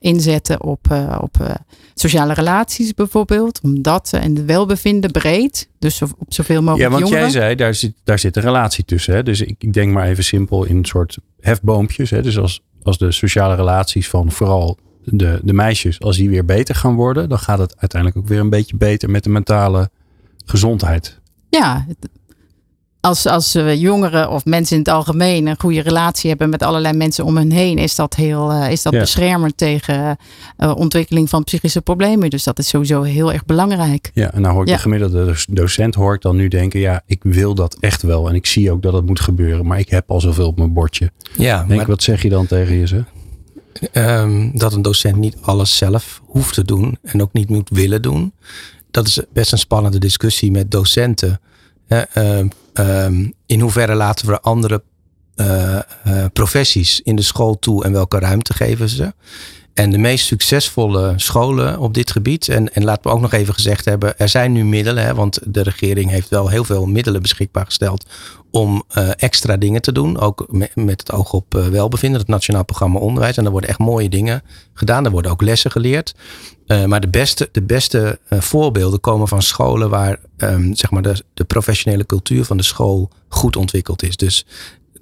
inzetten 0.00 0.62
op, 0.62 0.86
op 1.20 1.60
sociale 1.94 2.32
relaties 2.32 2.94
bijvoorbeeld. 2.94 3.60
Om 3.62 3.82
dat 3.82 4.12
en 4.12 4.36
het 4.36 4.44
welbevinden 4.44 5.10
breed. 5.10 5.70
Dus 5.82 6.02
op 6.02 6.10
zoveel 6.28 6.62
mogelijk 6.62 6.82
Ja, 6.82 6.88
want 6.88 7.02
jongeren. 7.02 7.22
jij 7.22 7.30
zei, 7.40 7.54
daar 7.54 7.74
zit, 7.74 7.92
daar 8.04 8.18
zit 8.18 8.36
een 8.36 8.42
relatie 8.42 8.84
tussen. 8.84 9.14
Hè? 9.14 9.22
Dus 9.22 9.40
ik, 9.40 9.54
ik 9.58 9.72
denk 9.72 9.92
maar 9.92 10.06
even 10.06 10.24
simpel 10.24 10.64
in 10.64 10.76
een 10.76 10.84
soort 10.84 11.18
hefboompjes. 11.40 12.10
Hè? 12.10 12.22
Dus 12.22 12.38
als, 12.38 12.62
als 12.82 12.98
de 12.98 13.12
sociale 13.12 13.54
relaties 13.54 14.08
van 14.08 14.30
vooral 14.32 14.78
de, 15.04 15.40
de 15.42 15.52
meisjes, 15.52 16.00
als 16.00 16.16
die 16.16 16.28
weer 16.30 16.44
beter 16.44 16.74
gaan 16.74 16.94
worden, 16.94 17.28
dan 17.28 17.38
gaat 17.38 17.58
het 17.58 17.74
uiteindelijk 17.78 18.20
ook 18.20 18.28
weer 18.28 18.40
een 18.40 18.50
beetje 18.50 18.76
beter 18.76 19.10
met 19.10 19.24
de 19.24 19.30
mentale 19.30 19.90
gezondheid. 20.44 21.20
Ja, 21.48 21.84
het- 21.88 22.08
als, 23.02 23.26
als 23.26 23.54
eh, 23.54 23.74
jongeren 23.80 24.30
of 24.30 24.44
mensen 24.44 24.76
in 24.76 24.82
het 24.82 24.90
algemeen 24.92 25.46
een 25.46 25.60
goede 25.60 25.80
relatie 25.80 26.28
hebben 26.30 26.48
met 26.50 26.62
allerlei 26.62 26.96
mensen 26.96 27.24
om 27.24 27.36
hen 27.36 27.50
heen, 27.50 27.78
is 27.78 27.94
dat 27.94 28.14
heel 28.14 28.50
eh, 28.50 28.70
is 28.70 28.82
dat 28.82 28.92
Ja. 28.92 28.98
beschermend 29.00 29.56
tegen 29.56 30.16
eh, 30.56 30.76
ontwikkeling 30.76 31.28
van 31.28 31.44
psychische 31.44 31.80
problemen. 31.80 32.30
Dus 32.30 32.44
dat 32.44 32.58
is 32.58 32.68
sowieso 32.68 33.02
heel 33.02 33.32
erg 33.32 33.44
belangrijk. 33.44 34.10
Ja, 34.14 34.32
en 34.32 34.40
nou 34.40 34.52
hoor 34.54 34.62
ik 34.62 34.68
Ja. 34.68 34.74
de 34.74 34.80
gemiddelde 34.80 35.34
docent 35.48 35.94
hoor 35.94 36.14
ik 36.14 36.20
dan 36.20 36.36
nu 36.36 36.48
denken, 36.48 36.80
ja, 36.80 37.02
ik 37.06 37.20
wil 37.22 37.54
dat 37.54 37.76
echt 37.80 38.02
wel. 38.02 38.28
En 38.28 38.34
ik 38.34 38.46
zie 38.46 38.70
ook 38.72 38.82
dat 38.82 38.92
het 38.92 39.06
moet 39.06 39.20
gebeuren, 39.20 39.66
maar 39.66 39.78
ik 39.78 39.88
heb 39.88 40.10
al 40.10 40.20
zoveel 40.20 40.46
op 40.46 40.56
mijn 40.56 40.72
bordje. 40.72 41.10
Ja, 41.36 41.64
Denk, 41.64 41.78
maar 41.80 41.86
wat 41.88 42.02
zeg 42.02 42.22
je 42.22 42.28
dan 42.28 42.46
tegen 42.46 42.74
je? 42.74 42.86
Ze? 42.86 43.04
ehm, 43.92 44.50
dat 44.52 44.72
een 44.72 44.82
docent 44.82 45.16
niet 45.16 45.36
alles 45.40 45.76
zelf 45.76 46.22
hoeft 46.26 46.54
te 46.54 46.64
doen 46.64 46.98
en 47.02 47.22
ook 47.22 47.32
niet 47.32 47.48
moet 47.48 47.68
willen 47.72 48.02
doen. 48.02 48.32
Dat 48.90 49.06
is 49.06 49.20
best 49.32 49.52
een 49.52 49.58
spannende 49.58 49.98
discussie 49.98 50.50
met 50.50 50.70
docenten. 50.70 51.40
Ehm, 51.92 52.48
ehm, 52.72 53.30
in 53.46 53.60
hoeverre 53.60 53.94
laten 53.94 54.26
we 54.26 54.40
andere 54.40 54.82
eh, 55.34 55.76
eh, 55.76 55.82
professies 56.32 57.00
in 57.00 57.16
de 57.16 57.22
school 57.22 57.58
toe 57.58 57.84
en 57.84 57.92
welke 57.92 58.18
ruimte 58.18 58.54
geven 58.54 58.88
ze? 58.88 59.12
En 59.74 59.90
de 59.90 59.98
meest 59.98 60.26
succesvolle 60.26 61.12
scholen 61.16 61.78
op 61.78 61.94
dit 61.94 62.10
gebied, 62.10 62.48
en, 62.48 62.74
en 62.74 62.84
laten 62.84 63.02
we 63.02 63.16
ook 63.16 63.20
nog 63.20 63.32
even 63.32 63.54
gezegd 63.54 63.84
hebben, 63.84 64.18
er 64.18 64.28
zijn 64.28 64.52
nu 64.52 64.64
middelen, 64.64 65.04
hè, 65.04 65.14
want 65.14 65.38
de 65.44 65.62
regering 65.62 66.10
heeft 66.10 66.28
wel 66.28 66.48
heel 66.48 66.64
veel 66.64 66.86
middelen 66.86 67.22
beschikbaar 67.22 67.64
gesteld 67.64 68.06
om 68.50 68.84
uh, 68.98 69.10
extra 69.16 69.56
dingen 69.56 69.82
te 69.82 69.92
doen. 69.92 70.18
Ook 70.20 70.46
met, 70.74 71.00
het 71.00 71.12
oog 71.12 71.32
op 71.32 71.54
uh, 71.54 71.66
welbevinden, 71.66 72.20
het 72.20 72.28
Nationaal 72.28 72.64
Programma 72.64 72.98
Onderwijs. 72.98 73.36
En 73.36 73.44
er 73.44 73.50
worden 73.50 73.70
echt 73.70 73.78
mooie 73.78 74.08
dingen 74.08 74.42
gedaan. 74.74 75.04
Er 75.04 75.10
worden 75.10 75.30
ook 75.30 75.42
lessen 75.42 75.70
geleerd. 75.70 76.14
Uh, 76.66 76.84
maar 76.84 77.00
de 77.00 77.08
beste, 77.08 77.48
de 77.52 77.62
beste 77.62 78.18
voorbeelden 78.30 79.00
komen 79.00 79.28
van 79.28 79.42
scholen 79.42 79.90
waar 79.90 80.18
um, 80.36 80.74
zeg 80.74 80.90
maar 80.90 81.02
de 81.34 81.44
professionele 81.44 82.06
cultuur 82.06 82.44
van 82.44 82.56
de 82.56 82.62
school 82.62 83.10
goed 83.28 83.56
ontwikkeld 83.56 84.02
is. 84.02 84.16
Dus 84.16 84.46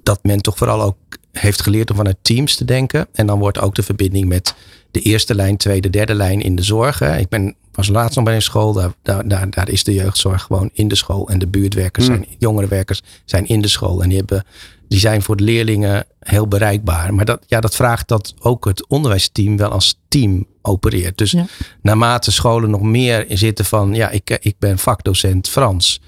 dat 0.03 0.19
men 0.23 0.41
toch 0.41 0.57
vooral 0.57 0.81
ook 0.81 0.97
heeft 1.31 1.61
geleerd 1.61 1.89
om 1.89 1.95
vanuit 1.95 2.17
teams 2.21 2.55
te 2.55 2.65
denken. 2.65 3.07
En 3.13 3.27
dan 3.27 3.39
wordt 3.39 3.59
ook 3.59 3.75
de 3.75 3.83
verbinding 3.83 4.27
met 4.27 4.55
de 4.91 4.99
eerste 4.99 5.35
lijn, 5.35 5.57
tweede, 5.57 5.89
derde 5.89 6.13
lijn 6.13 6.41
in 6.41 6.55
de 6.55 6.63
zorg. 6.63 6.99
Hè. 6.99 7.17
Ik 7.17 7.29
ben 7.29 7.55
was 7.71 7.87
laatst 7.87 8.15
nog 8.15 8.25
bij 8.25 8.35
een 8.35 8.41
school. 8.41 8.73
Daar, 8.73 8.91
daar, 9.03 9.27
daar, 9.27 9.49
daar, 9.49 9.69
is 9.69 9.83
de 9.83 9.93
jeugdzorg 9.93 10.41
gewoon 10.41 10.69
in 10.73 10.87
de 10.87 10.95
school. 10.95 11.29
En 11.29 11.39
de 11.39 11.47
buurtwerkers, 11.47 12.07
Hmm. 12.07 12.15
zijn, 12.15 12.27
jongerenwerkers 12.39 13.01
zijn 13.25 13.47
in 13.47 13.61
de 13.61 13.67
school. 13.67 14.01
En 14.01 14.09
die, 14.09 14.17
hebben, 14.17 14.43
die 14.87 14.99
zijn 14.99 15.21
voor 15.21 15.35
de 15.35 15.43
leerlingen 15.43 16.05
heel 16.19 16.47
bereikbaar. 16.47 17.13
Maar 17.13 17.25
dat, 17.25 17.43
ja, 17.47 17.59
dat 17.59 17.75
vraagt 17.75 18.07
dat 18.07 18.33
ook 18.39 18.65
het 18.65 18.87
onderwijsteam 18.87 19.57
wel 19.57 19.69
als 19.69 19.99
team 20.07 20.45
opereert. 20.61 21.17
Dus 21.17 21.31
Ja. 21.31 21.45
naarmate 21.81 22.31
scholen 22.31 22.69
nog 22.69 22.81
meer 22.81 23.25
zitten 23.29 23.65
van... 23.65 23.93
ja, 23.93 24.09
ik, 24.09 24.37
ik 24.41 24.55
ben 24.59 24.77
vakdocent 24.77 25.49
Frans 25.49 26.01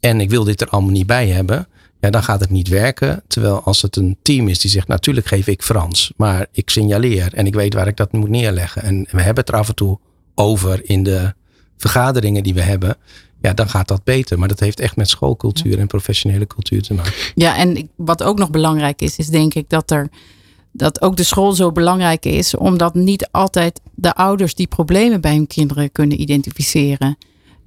en 0.00 0.20
ik 0.20 0.30
wil 0.30 0.44
dit 0.44 0.60
er 0.60 0.68
allemaal 0.68 0.92
niet 0.92 1.06
bij 1.06 1.28
hebben... 1.28 1.68
ja, 2.00 2.10
dan 2.10 2.22
gaat 2.22 2.40
het 2.40 2.50
niet 2.50 2.68
werken. 2.68 3.22
Terwijl 3.26 3.62
als 3.62 3.82
het 3.82 3.96
een 3.96 4.16
team 4.22 4.48
is 4.48 4.58
die 4.58 4.70
zegt... 4.70 4.88
natuurlijk 4.88 5.26
geef 5.26 5.46
ik 5.46 5.62
Frans, 5.62 6.12
maar 6.16 6.46
ik 6.52 6.70
signaleer... 6.70 7.34
en 7.34 7.46
ik 7.46 7.54
weet 7.54 7.74
waar 7.74 7.86
ik 7.86 7.96
dat 7.96 8.12
moet 8.12 8.28
neerleggen. 8.28 8.82
En 8.82 9.06
we 9.10 9.22
hebben 9.22 9.44
het 9.44 9.48
er 9.48 9.58
af 9.58 9.68
en 9.68 9.74
toe 9.74 9.98
over 10.34 10.80
in 10.90 11.02
de 11.02 11.34
vergaderingen 11.76 12.42
die 12.42 12.54
we 12.54 12.62
hebben... 12.62 12.96
ja, 13.40 13.52
dan 13.52 13.68
gaat 13.68 13.88
dat 13.88 14.04
beter. 14.04 14.38
Maar 14.38 14.48
dat 14.48 14.60
heeft 14.60 14.80
echt 14.80 14.96
met 14.96 15.08
schoolcultuur 15.08 15.78
en 15.78 15.86
professionele 15.86 16.46
cultuur 16.46 16.82
te 16.82 16.94
maken. 16.94 17.12
Ja, 17.34 17.56
en 17.56 17.90
wat 17.96 18.22
ook 18.22 18.38
nog 18.38 18.50
belangrijk 18.50 19.00
is, 19.00 19.16
is 19.16 19.26
denk 19.26 19.54
ik 19.54 19.68
dat 19.68 19.90
er 19.90 20.08
dat 20.72 21.02
ook 21.02 21.16
de 21.16 21.22
school 21.22 21.52
zo 21.52 21.72
belangrijk 21.72 22.24
is, 22.24 22.56
omdat 22.56 22.94
niet 22.94 23.28
altijd 23.30 23.80
de 23.94 24.14
ouders 24.14 24.54
die 24.54 24.66
problemen 24.66 25.20
bij 25.20 25.34
hun 25.34 25.46
kinderen 25.46 25.92
kunnen 25.92 26.20
identificeren. 26.20 27.18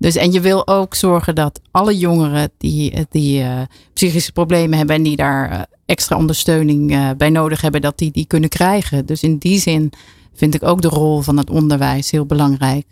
Dus 0.01 0.15
en 0.15 0.31
je 0.31 0.41
wil 0.41 0.67
ook 0.67 0.95
zorgen 0.95 1.35
dat 1.35 1.61
alle 1.71 1.97
jongeren 1.97 2.51
die, 2.57 3.05
die 3.09 3.41
eh, 3.41 3.61
psychische 3.93 4.31
problemen 4.31 4.77
hebben 4.77 4.95
en 4.95 5.03
die 5.03 5.15
daar 5.15 5.51
eh, 5.51 5.61
extra 5.85 6.17
ondersteuning 6.17 6.91
eh, 6.91 7.09
bij 7.17 7.29
nodig 7.29 7.61
hebben, 7.61 7.81
dat 7.81 7.97
die 7.97 8.11
die 8.11 8.25
kunnen 8.25 8.49
krijgen. 8.49 9.05
Dus 9.05 9.23
in 9.23 9.37
die 9.37 9.59
zin 9.59 9.91
vind 10.33 10.53
ik 10.55 10.63
ook 10.63 10.81
de 10.81 10.87
rol 10.87 11.21
van 11.21 11.37
het 11.37 11.49
onderwijs 11.49 12.11
heel 12.11 12.25
belangrijk. 12.25 12.85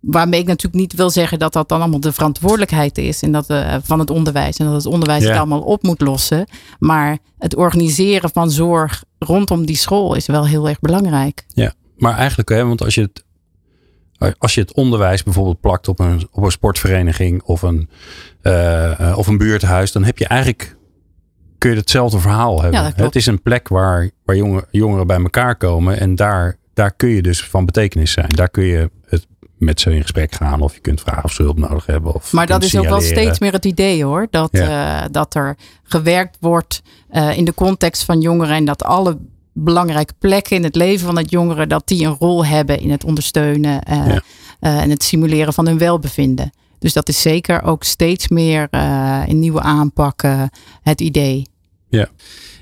Waarmee 0.00 0.40
ik 0.40 0.46
natuurlijk 0.46 0.80
niet 0.82 0.92
wil 0.92 1.10
zeggen 1.10 1.38
dat 1.38 1.52
dat 1.52 1.68
dan 1.68 1.80
allemaal 1.80 2.00
de 2.00 2.12
verantwoordelijkheid 2.12 2.98
is 2.98 3.22
en 3.22 3.32
dat, 3.32 3.46
van 3.82 3.98
het 3.98 4.10
onderwijs. 4.10 4.56
En 4.56 4.66
dat 4.66 4.74
het 4.74 4.86
onderwijs 4.92 5.22
Ja. 5.22 5.28
het 5.28 5.38
allemaal 5.38 5.62
op 5.62 5.82
moet 5.82 6.00
lossen. 6.00 6.46
Maar 6.78 7.18
het 7.38 7.56
organiseren 7.56 8.30
van 8.30 8.50
zorg 8.50 9.04
rondom 9.18 9.66
die 9.66 9.76
school 9.76 10.14
is 10.14 10.26
wel 10.26 10.46
heel 10.46 10.68
erg 10.68 10.80
belangrijk. 10.80 11.44
Maar 11.96 12.16
eigenlijk, 12.16 12.48
hè, 12.48 12.64
want 12.64 12.82
als 12.82 12.94
je 12.94 13.00
het, 13.00 13.24
als 14.38 14.54
je 14.54 14.60
het 14.60 14.72
onderwijs 14.72 15.22
bijvoorbeeld 15.22 15.60
plakt 15.60 15.88
op 15.88 15.98
een, 15.98 16.28
op 16.30 16.42
een 16.42 16.50
sportvereniging 16.50 17.42
of 17.42 17.62
een, 17.62 17.88
eh, 18.42 19.00
eh, 19.00 19.18
of 19.18 19.26
een 19.26 19.38
buurthuis, 19.38 19.92
dan 19.92 20.04
heb 20.04 20.18
je 20.18 20.26
eigenlijk, 20.26 20.76
kun 21.58 21.70
je 21.70 21.76
hetzelfde 21.76 22.18
verhaal 22.18 22.62
hebben. 22.62 22.80
Ja, 22.80 22.92
het 22.94 23.16
is 23.16 23.26
een 23.26 23.42
plek 23.42 23.68
waar, 23.68 24.10
waar 24.24 24.36
jongen, 24.36 24.64
jongeren 24.70 25.06
bij 25.06 25.16
elkaar 25.16 25.56
komen 25.56 26.00
en 26.00 26.14
daar, 26.14 26.56
daar 26.74 26.92
kun 26.92 27.08
je 27.08 27.22
dus 27.22 27.44
van 27.44 27.64
betekenis 27.64 28.12
zijn. 28.12 28.28
Daar 28.28 28.48
kun 28.48 28.64
je 28.64 28.90
het 29.06 29.26
met 29.58 29.80
ze 29.80 29.94
in 29.94 30.02
gesprek 30.02 30.34
gaan 30.34 30.60
of 30.60 30.74
je 30.74 30.80
kunt 30.80 31.00
vragen 31.00 31.24
of 31.24 31.32
ze 31.32 31.42
hulp 31.42 31.58
nodig 31.58 31.86
hebben. 31.86 32.14
Of 32.14 32.32
Maar 32.32 32.46
dat 32.46 32.62
is 32.62 32.76
ook 32.76 32.88
wel 32.88 33.00
steeds 33.00 33.38
meer 33.38 33.52
het 33.52 33.64
idee 33.64 34.04
hoor. 34.04 34.26
Dat, 34.30 34.50
eh, 34.50 35.02
dat 35.10 35.34
er 35.34 35.56
gewerkt 35.82 36.36
wordt 36.40 36.82
in 37.34 37.44
de 37.44 37.54
context 37.54 38.04
van 38.04 38.20
jongeren. 38.20 38.54
En 38.54 38.64
dat 38.64 38.84
alle 38.84 39.18
belangrijke 39.64 40.14
plekken 40.18 40.56
in 40.56 40.64
het 40.64 40.74
leven 40.74 41.06
van 41.06 41.16
het 41.16 41.30
jongeren. 41.30 41.68
Dat 41.68 41.82
die 41.88 42.06
een 42.06 42.16
rol 42.18 42.46
hebben 42.46 42.80
in 42.80 42.90
het 42.90 43.04
ondersteunen. 43.04 43.82
eh, 43.82 44.06
Ja. 44.06 44.22
eh, 44.60 44.80
en 44.80 44.90
het 44.90 45.02
simuleren 45.02 45.52
van 45.52 45.66
hun 45.66 45.78
welbevinden. 45.78 46.52
Dus 46.78 46.92
dat 46.92 47.08
is 47.08 47.20
zeker 47.20 47.62
ook 47.62 47.84
steeds 47.84 48.28
meer 48.28 48.66
eh, 48.70 49.22
in 49.26 49.38
nieuwe 49.38 49.60
aanpakken 49.60 50.50
het 50.82 51.00
idee. 51.00 51.46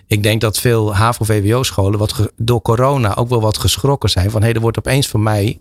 Ik 0.06 0.22
denk 0.22 0.40
dat 0.40 0.58
veel 0.58 0.94
HAVO-VWO-scholen 0.94 1.98
wat 1.98 2.30
door 2.36 2.62
corona 2.62 3.16
ook 3.16 3.28
wel 3.28 3.40
wat 3.40 3.58
geschrokken 3.58 4.10
zijn. 4.10 4.30
Van 4.30 4.42
hé, 4.42 4.50
er 4.52 4.60
wordt 4.60 4.78
opeens 4.78 5.08
van 5.08 5.22
mij 5.22 5.58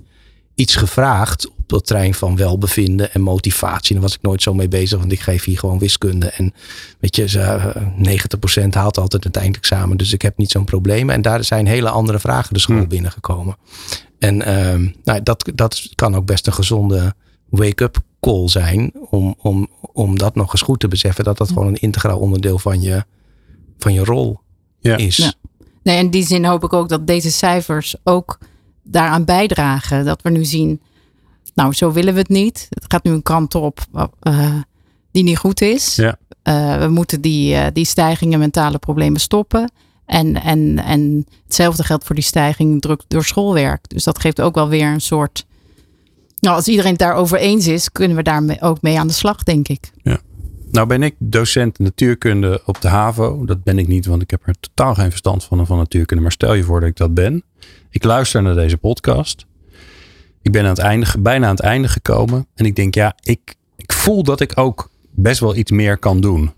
iets 0.56 0.76
gevraagd 0.76 1.48
op 1.50 1.54
dat 1.68 1.86
trein 1.86 2.14
van 2.14 2.36
welbevinden 2.36 3.14
en 3.14 3.22
motivatie. 3.22 3.94
Daar 3.94 4.04
was 4.04 4.14
ik 4.14 4.22
nooit 4.22 4.42
zo 4.42 4.54
mee 4.54 4.68
bezig, 4.68 5.00
want 5.00 5.12
ik 5.12 5.20
geef 5.20 5.44
hier 5.44 5.58
gewoon 5.58 5.80
wiskunde. 5.80 6.28
En 6.30 6.54
weet 7.00 7.16
je, 7.16 7.28
ze, 7.28 7.40
eh, 7.42 7.76
90% 7.96 8.74
haalt 8.74 8.98
altijd 8.98 9.24
het 9.24 9.36
eindexamen. 9.36 9.98
Dus 9.98 10.14
ik 10.14 10.22
heb 10.22 10.38
niet 10.38 10.52
zo'n 10.52 10.66
probleem. 10.66 11.10
En 11.10 11.22
daar 11.22 11.44
zijn 11.44 11.68
hele 11.68 11.90
andere 11.90 12.20
vragen 12.20 12.54
de 12.54 12.60
school 12.60 12.78
Hmm. 12.78 12.88
binnengekomen. 12.88 13.58
En 14.20 14.42
ehm, 14.42 14.88
nou, 15.04 15.24
dat, 15.24 15.52
dat 15.56 15.90
kan 15.96 16.16
ook 16.16 16.26
best 16.26 16.48
een 16.48 16.54
gezonde 16.54 17.14
wake-up 17.50 17.98
call 18.20 18.48
zijn. 18.50 18.92
Om, 19.10 19.36
om, 19.42 19.68
om 19.94 20.18
dat 20.18 20.36
nog 20.36 20.52
eens 20.52 20.62
goed 20.62 20.80
te 20.80 20.88
beseffen. 20.88 21.24
Dat 21.24 21.38
dat 21.38 21.48
gewoon 21.48 21.68
een 21.68 21.76
integraal 21.82 22.20
onderdeel 22.20 22.60
van 22.60 22.82
je, 22.82 23.04
van 23.78 23.94
je 23.94 24.04
rol 24.04 24.40
Ja. 24.80 24.98
is. 24.98 25.16
Ja. 25.18 25.34
Nee, 25.84 25.98
in 25.98 26.10
die 26.10 26.26
zin 26.26 26.46
hoop 26.46 26.64
ik 26.64 26.74
ook 26.74 26.90
dat 26.90 27.08
deze 27.08 27.32
cijfers 27.32 27.96
ook 28.04 28.38
daaraan 28.86 29.26
bijdragen. 29.26 30.06
Dat 30.06 30.22
we 30.22 30.30
nu 30.30 30.46
zien, 30.46 30.82
nou, 31.54 31.74
zo 31.74 31.92
willen 31.92 32.14
we 32.14 32.20
het 32.20 32.30
niet. 32.30 32.68
Het 32.70 32.86
gaat 32.88 33.04
nu 33.04 33.12
een 33.12 33.24
kant 33.24 33.56
op 33.56 33.80
eh, 34.20 34.56
die 35.12 35.24
niet 35.24 35.38
goed 35.38 35.62
is. 35.62 35.96
Ja. 35.96 36.18
Eh, 36.42 36.78
we 36.78 36.88
moeten 36.88 37.22
die, 37.22 37.56
eh, 37.56 37.68
die 37.74 37.86
stijgingen 37.86 38.40
mentale 38.40 38.78
problemen 38.78 39.20
stoppen. 39.20 39.72
En, 40.06 40.42
en, 40.42 40.84
en 40.84 41.26
hetzelfde 41.44 41.84
geldt 41.84 42.04
voor 42.04 42.16
die 42.16 42.24
stijging 42.24 42.82
druk 42.82 43.02
door 43.08 43.24
schoolwerk. 43.24 43.90
Dus 43.90 44.04
dat 44.04 44.20
geeft 44.20 44.42
ook 44.42 44.56
wel 44.56 44.70
weer 44.70 44.88
een 44.88 45.02
soort. 45.02 45.46
Nou, 46.40 46.56
als 46.56 46.68
iedereen 46.68 46.92
het 46.92 47.00
daarover 47.00 47.38
eens 47.38 47.68
is, 47.68 47.92
kunnen 47.92 48.18
we 48.18 48.24
daar 48.24 48.58
ook 48.60 48.82
mee 48.82 49.00
aan 49.00 49.08
de 49.08 49.14
slag, 49.14 49.44
denk 49.44 49.68
ik. 49.68 49.92
Nou 50.76 50.88
ben 50.88 51.04
ik 51.04 51.16
docent 51.18 51.80
natuurkunde 51.80 52.62
op 52.66 52.82
de 52.82 52.88
HAVO. 52.88 53.46
Dat 53.46 53.64
ben 53.64 53.78
ik 53.78 53.88
niet, 53.88 54.06
want 54.06 54.22
ik 54.22 54.30
heb 54.30 54.48
er 54.48 54.56
totaal 54.60 54.96
geen 54.96 55.10
verstand 55.10 55.44
van, 55.44 55.66
van 55.66 55.78
natuurkunde. 55.78 56.24
Maar 56.24 56.32
stel 56.32 56.54
je 56.54 56.64
voor 56.64 56.80
dat 56.80 56.90
ik 56.90 56.96
dat 56.96 57.14
ben. 57.14 57.44
Ik 57.96 58.04
luister 58.04 58.42
naar 58.42 58.56
deze 58.56 58.78
podcast. 58.78 59.46
Ik 60.42 60.52
ben 60.52 60.64
aan 60.64 60.70
het 60.70 60.78
einde, 60.80 61.06
bijna 61.20 61.46
aan 61.46 61.56
het 61.56 61.64
einde 61.64 61.88
gekomen. 61.88 62.48
En 62.56 62.66
ik 62.66 62.76
denk, 62.76 62.96
ja, 62.96 63.16
ik, 63.22 63.56
ik 63.76 63.94
voel 63.94 64.24
dat 64.24 64.40
ik 64.40 64.58
ook 64.58 64.90
best 65.12 65.40
wel 65.40 65.56
iets 65.56 65.72
meer 65.72 65.98
kan 65.98 66.22
doen. 66.22 66.54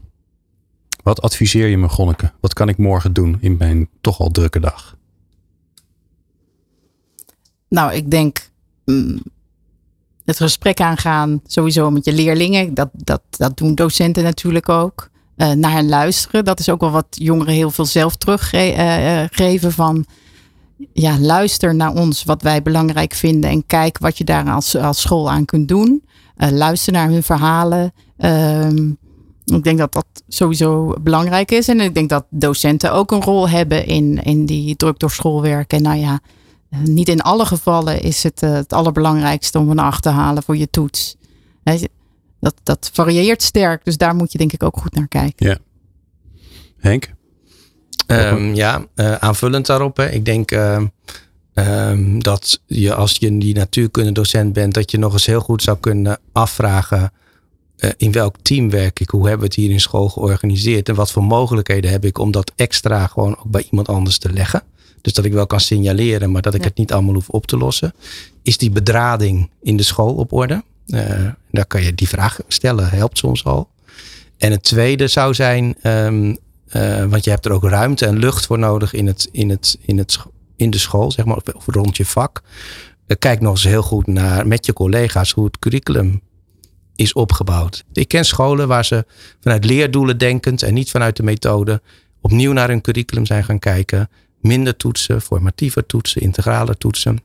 Wat 1.03 1.21
adviseer 1.21 1.67
je 1.67 1.77
me, 1.77 1.89
Gonneke? 1.89 2.31
Wat 2.39 2.53
kan 2.53 2.69
ik 2.69 2.77
morgen 2.77 3.13
doen 3.13 3.37
in 3.39 3.57
mijn 3.57 3.89
toch 4.01 4.19
al 4.19 4.29
drukke 4.29 4.59
dag? 4.59 4.97
Nou, 7.67 7.93
ik 7.93 8.11
denk 8.11 8.49
mm, 8.85 9.21
het 10.25 10.37
gesprek 10.37 10.79
aangaan 10.79 11.41
sowieso 11.45 11.91
met 11.91 12.05
je 12.05 12.13
leerlingen. 12.13 12.73
Dat, 12.73 12.89
dat, 12.93 13.21
dat 13.29 13.57
doen 13.57 13.75
docenten 13.75 14.23
natuurlijk 14.23 14.69
ook. 14.69 15.09
Eh, 15.35 15.51
naar 15.51 15.71
hen 15.71 15.89
luisteren. 15.89 16.45
Dat 16.45 16.59
is 16.59 16.69
ook 16.69 16.81
wel 16.81 16.91
wat 16.91 17.07
jongeren 17.09 17.53
heel 17.53 17.71
veel 17.71 17.85
zelf 17.85 18.15
teruggeven 18.15 19.71
van... 19.71 20.05
Ja, 20.93 21.19
luister 21.19 21.75
naar 21.75 21.93
ons 21.93 22.23
wat 22.23 22.41
wij 22.41 22.61
belangrijk 22.61 23.13
vinden. 23.13 23.49
En 23.49 23.65
kijk 23.65 23.97
wat 23.97 24.17
je 24.17 24.23
daar 24.23 24.49
als, 24.49 24.75
als 24.75 25.01
school 25.01 25.29
aan 25.29 25.45
kunt 25.45 25.67
doen. 25.67 26.03
Eh, 26.35 26.49
luister 26.49 26.93
naar 26.93 27.09
hun 27.09 27.23
verhalen. 27.23 27.93
Ehm, 28.17 28.91
ik 29.45 29.63
denk 29.63 29.77
dat 29.77 29.93
dat 29.93 30.05
sowieso 30.27 30.93
belangrijk 31.01 31.51
is. 31.51 31.67
En 31.67 31.79
ik 31.79 31.93
denk 31.93 32.09
dat 32.09 32.25
docenten 32.29 32.93
ook 32.93 33.11
een 33.11 33.23
rol 33.23 33.49
hebben 33.49 33.85
in, 33.85 34.23
in 34.23 34.45
die 34.45 34.75
druk 34.75 34.99
door 34.99 35.11
schoolwerk. 35.11 35.73
En 35.73 35.81
nou 35.81 35.97
ja, 35.97 36.19
eh, 36.69 36.79
niet 36.79 37.09
in 37.09 37.21
alle 37.21 37.45
gevallen 37.45 38.01
is 38.01 38.23
het 38.23 38.43
eh, 38.43 38.53
het 38.53 38.73
allerbelangrijkste 38.73 39.59
om 39.59 39.69
een 39.69 39.79
acht 39.79 40.03
te 40.03 40.09
halen 40.09 40.43
voor 40.43 40.57
je 40.57 40.69
toets. 40.69 41.15
Dat, 42.39 42.53
dat 42.63 42.89
varieert 42.93 43.41
sterk, 43.41 43.85
dus 43.85 43.97
daar 43.97 44.15
moet 44.15 44.31
je 44.31 44.37
denk 44.37 44.53
ik 44.53 44.63
ook 44.63 44.77
goed 44.77 44.93
naar 44.93 45.07
kijken. 45.07 45.45
Henk? 46.77 47.15
Ehm, 48.07 48.53
ja, 48.53 48.85
eh, 48.95 49.13
aanvullend 49.15 49.65
daarop. 49.65 49.97
Hè. 49.97 50.09
Ik 50.09 50.25
denk 50.25 50.51
ehm, 50.51 50.85
ehm, 51.53 52.19
dat 52.19 52.61
je 52.65 52.93
als 52.93 53.15
je 53.19 53.37
die 53.37 53.55
natuurkundedocent 53.55 54.53
bent, 54.53 54.73
dat 54.73 54.91
je 54.91 54.97
nog 54.97 55.13
eens 55.13 55.25
heel 55.25 55.39
goed 55.41 55.61
zou 55.63 55.77
kunnen 55.79 56.19
afvragen. 56.31 57.11
eh, 57.77 57.89
in 57.97 58.11
welk 58.11 58.35
team 58.41 58.69
werk 58.69 58.99
ik? 58.99 59.09
Hoe 59.09 59.21
hebben 59.21 59.39
we 59.39 59.45
het 59.45 59.55
hier 59.55 59.71
in 59.71 59.79
school 59.79 60.09
georganiseerd? 60.09 60.89
En 60.89 60.95
wat 60.95 61.11
voor 61.11 61.23
mogelijkheden 61.23 61.91
heb 61.91 62.05
ik 62.05 62.17
om 62.17 62.31
dat 62.31 62.51
extra 62.55 63.07
gewoon 63.07 63.37
ook 63.37 63.49
bij 63.51 63.65
iemand 63.69 63.87
anders 63.89 64.17
te 64.17 64.33
leggen? 64.33 64.61
Dus 65.01 65.13
dat 65.13 65.25
ik 65.25 65.33
wel 65.33 65.47
kan 65.47 65.59
signaleren, 65.59 66.31
maar 66.31 66.41
dat 66.41 66.53
ik 66.53 66.61
Ja. 66.61 66.67
het 66.67 66.77
niet 66.77 66.91
allemaal 66.93 67.13
hoef 67.13 67.29
op 67.29 67.47
te 67.47 67.57
lossen. 67.57 67.93
Is 68.41 68.57
die 68.57 68.69
bedrading 68.69 69.49
in 69.61 69.77
de 69.77 69.83
school 69.83 70.13
op 70.15 70.33
orde? 70.33 70.63
Eh, 70.87 71.25
daar 71.51 71.65
kan 71.65 71.83
je 71.83 71.95
die 71.95 72.07
vraag 72.07 72.39
stellen, 72.47 72.89
helpt 72.89 73.17
soms 73.17 73.43
al. 73.43 73.69
En 74.37 74.51
het 74.51 74.63
tweede 74.63 75.07
zou 75.07 75.33
zijn, 75.33 75.75
eh, 76.69 77.05
want 77.05 77.23
je 77.23 77.29
hebt 77.29 77.45
er 77.45 77.51
ook 77.51 77.63
ruimte 77.63 78.05
en 78.05 78.17
lucht 78.17 78.45
voor 78.45 78.59
nodig 78.59 78.93
in 78.93 79.07
het, 79.07 79.29
in 79.31 79.49
het, 79.49 79.77
in 79.81 79.97
het, 79.97 80.19
in 80.55 80.69
de 80.69 80.77
school, 80.77 81.11
zeg 81.11 81.25
maar, 81.25 81.37
of 81.55 81.65
rond 81.65 81.97
je 81.97 82.05
vak. 82.05 82.41
Eh, 83.07 83.17
Kijk 83.19 83.41
nog 83.41 83.51
eens 83.51 83.63
heel 83.63 83.81
goed 83.81 84.07
naar 84.07 84.47
met 84.47 84.65
je 84.65 84.73
collega's 84.73 85.31
hoe 85.31 85.45
het 85.45 85.59
curriculum 85.59 86.21
is 86.95 87.13
opgebouwd. 87.13 87.83
Ik 87.93 88.07
ken 88.07 88.25
scholen 88.25 88.67
waar 88.67 88.85
ze 88.85 89.05
vanuit 89.39 89.65
leerdoelen 89.65 90.17
denkend 90.17 90.61
en 90.61 90.73
niet 90.73 90.91
vanuit 90.91 91.15
de 91.15 91.23
methode 91.23 91.81
opnieuw 92.21 92.51
naar 92.51 92.67
hun 92.67 92.81
curriculum 92.81 93.25
zijn 93.25 93.43
gaan 93.43 93.59
kijken. 93.59 94.09
Minder 94.41 94.77
toetsen, 94.77 95.21
formatieve 95.21 95.85
toetsen, 95.85 96.21
integrale 96.21 96.77
toetsen. 96.77 97.17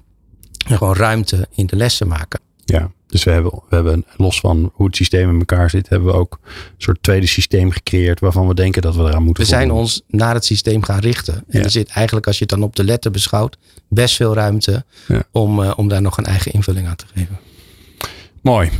En 0.66 0.76
gewoon 0.76 0.94
ruimte 0.94 1.48
in 1.50 1.66
de 1.66 1.76
lessen 1.76 2.08
maken. 2.08 2.40
Ja, 2.64 2.90
dus 3.12 3.24
we 3.24 3.30
hebben, 3.30 3.52
we 3.68 3.74
hebben 3.74 4.04
los 4.16 4.40
van 4.40 4.70
hoe 4.74 4.86
het 4.86 4.96
systeem 4.96 5.28
in 5.30 5.38
elkaar 5.38 5.70
zit, 5.70 5.88
hebben 5.88 6.08
we 6.08 6.14
ook 6.14 6.38
een 6.42 6.74
soort 6.78 7.02
tweede 7.02 7.26
systeem 7.26 7.70
gecreëerd 7.70 8.20
waarvan 8.20 8.48
we 8.48 8.54
denken 8.54 8.82
dat 8.82 8.94
we 8.96 9.02
eraan 9.02 9.22
moeten 9.22 9.42
We 9.42 9.48
zijn 9.48 9.62
voldoen. 9.62 9.78
ons 9.80 10.02
naar 10.08 10.34
het 10.34 10.44
systeem 10.44 10.82
gaan 10.82 10.98
richten. 11.00 11.34
En 11.34 11.58
Ja. 11.58 11.64
er 11.64 11.70
zit 11.70 11.88
eigenlijk, 11.88 12.26
als 12.26 12.36
je 12.38 12.44
het 12.44 12.50
dan 12.52 12.62
op 12.62 12.76
de 12.76 12.84
letter 12.84 13.10
beschouwt, 13.10 13.56
best 13.88 14.16
veel 14.16 14.34
ruimte 14.34 14.84
Ja. 15.08 15.22
om, 15.30 15.62
eh, 15.62 15.72
om 15.76 15.88
daar 15.88 16.02
nog 16.02 16.18
een 16.18 16.24
eigen 16.24 16.52
invulling 16.52 16.86
aan 16.88 16.96
te 16.96 17.04
geven. 17.14 17.38
Mooi. 18.42 18.70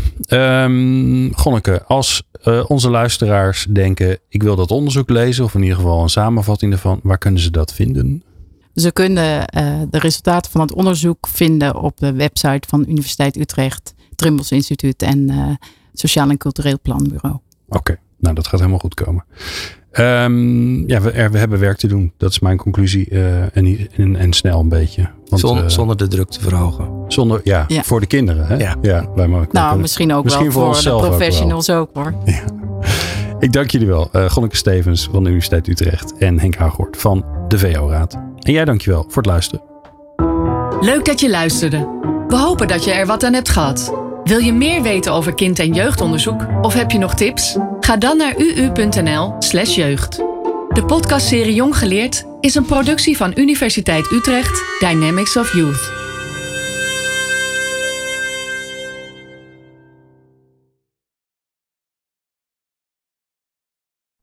Ehm 0.43 1.33
Gonneke, 1.33 1.83
als 1.87 2.23
eh, 2.43 2.65
onze 2.69 2.91
luisteraars 2.91 3.67
denken, 3.71 4.19
ik 4.29 4.43
wil 4.43 4.57
dat 4.57 4.71
onderzoek 4.71 5.11
lezen, 5.11 5.45
of 5.45 5.55
in 5.55 5.63
ieder 5.63 5.77
geval 5.77 6.03
een 6.03 6.09
samenvatting 6.09 6.73
ervan, 6.73 7.01
waar 7.03 7.19
kunnen 7.19 7.41
ze 7.41 7.51
dat 7.51 7.75
vinden? 7.75 8.23
Ze 8.75 8.93
kunnen 8.93 9.47
eh, 9.47 9.81
de 9.91 9.99
resultaten 9.99 10.51
van 10.51 10.61
het 10.61 10.73
onderzoek 10.75 11.29
vinden 11.29 11.77
op 11.77 11.97
de 11.97 12.13
website 12.13 12.69
van 12.69 12.85
Universiteit 12.89 13.37
Utrecht, 13.37 13.92
Trimbos 14.23 14.51
Instituut 14.53 15.03
en 15.03 15.31
eh, 15.31 15.37
Sociaal 15.95 16.31
en 16.31 16.37
Cultureel 16.37 16.79
Planbureau. 16.83 17.37
Oké, 17.69 17.99
nou 18.19 18.35
dat 18.35 18.47
gaat 18.47 18.59
helemaal 18.59 18.79
goed 18.81 18.95
komen. 18.95 19.25
Ehm, 19.91 20.89
ja, 20.89 21.01
we, 21.01 21.11
er, 21.11 21.31
we 21.31 21.39
hebben 21.39 21.59
werk 21.59 21.77
te 21.77 21.87
doen. 21.87 22.13
Dat 22.17 22.31
is 22.31 22.39
mijn 22.41 22.57
conclusie. 22.57 23.09
eh, 23.11 23.57
en, 23.57 23.89
en, 23.97 24.17
en 24.17 24.33
snel 24.33 24.61
een 24.61 24.69
beetje. 24.69 25.09
Want, 25.29 25.41
Zon- 25.41 25.59
eh, 25.59 25.69
zonder 25.69 25.97
de 25.97 26.09
druk 26.09 26.29
te 26.31 26.41
verhogen. 26.41 26.89
zonder 27.09 27.41
ja, 27.45 27.65
Ja. 27.69 27.83
voor 27.83 28.01
de 28.01 28.07
kinderen. 28.07 28.47
Hè? 28.47 28.57
Ja. 28.57 29.07
wij 29.15 29.29
maar, 29.29 29.47
Nou, 29.51 29.79
misschien 29.79 30.13
ook 30.13 30.25
misschien 30.25 30.45
wel 30.45 30.53
voor 30.53 30.75
voor, 30.75 30.83
de 30.85 30.91
ook 30.91 31.01
wel. 31.01 31.09
professionals 31.11 31.71
ook, 31.71 31.91
hoor. 31.93 32.15
Ik 33.39 33.53
dank 33.53 33.71
jullie 33.71 33.87
wel. 33.87 34.09
eh 34.13 34.31
Gonneke 34.31 34.57
Stevens 34.57 35.09
van 35.13 35.23
de 35.23 35.29
Universiteit 35.29 35.69
Utrecht 35.69 36.17
en 36.19 36.39
Henk 36.41 36.55
Hagort 36.55 36.97
van 36.97 37.25
de 37.49 37.59
VO-raad. 37.59 38.15
En 38.39 38.53
jij 38.53 38.65
dankjewel 38.65 39.05
voor 39.09 39.23
het 39.23 39.27
luisteren. 39.27 39.63
Leuk 40.81 41.05
dat 41.05 41.21
je 41.21 41.31
luisterde. 41.31 41.79
We 42.29 42.37
hopen 42.37 42.69
dat 42.69 42.85
je 42.85 42.93
er 42.93 43.07
wat 43.07 43.25
aan 43.25 43.33
hebt 43.33 43.49
gehad. 43.49 43.93
Wil 44.25 44.39
je 44.39 44.53
meer 44.53 44.83
weten 44.83 45.13
over 45.13 45.35
kind- 45.35 45.59
en 45.59 45.75
jeugdonderzoek 45.75 46.47
of 46.61 46.75
heb 46.75 46.91
je 46.91 46.99
nog 46.99 47.15
tips? 47.15 47.57
Ga 47.81 47.97
dan 47.97 48.17
naar 48.17 48.35
uu.nl/slash 48.39 49.75
jeugd. 49.75 50.17
De 50.69 50.85
podcastserie 50.87 51.55
Jong 51.55 51.77
Geleerd 51.77 52.25
is 52.41 52.55
een 52.55 52.65
productie 52.65 53.17
van 53.17 53.33
Universiteit 53.35 54.11
Utrecht 54.13 54.63
Dynamics 54.79 55.37
of 55.37 55.55
Youth. 55.55 56.02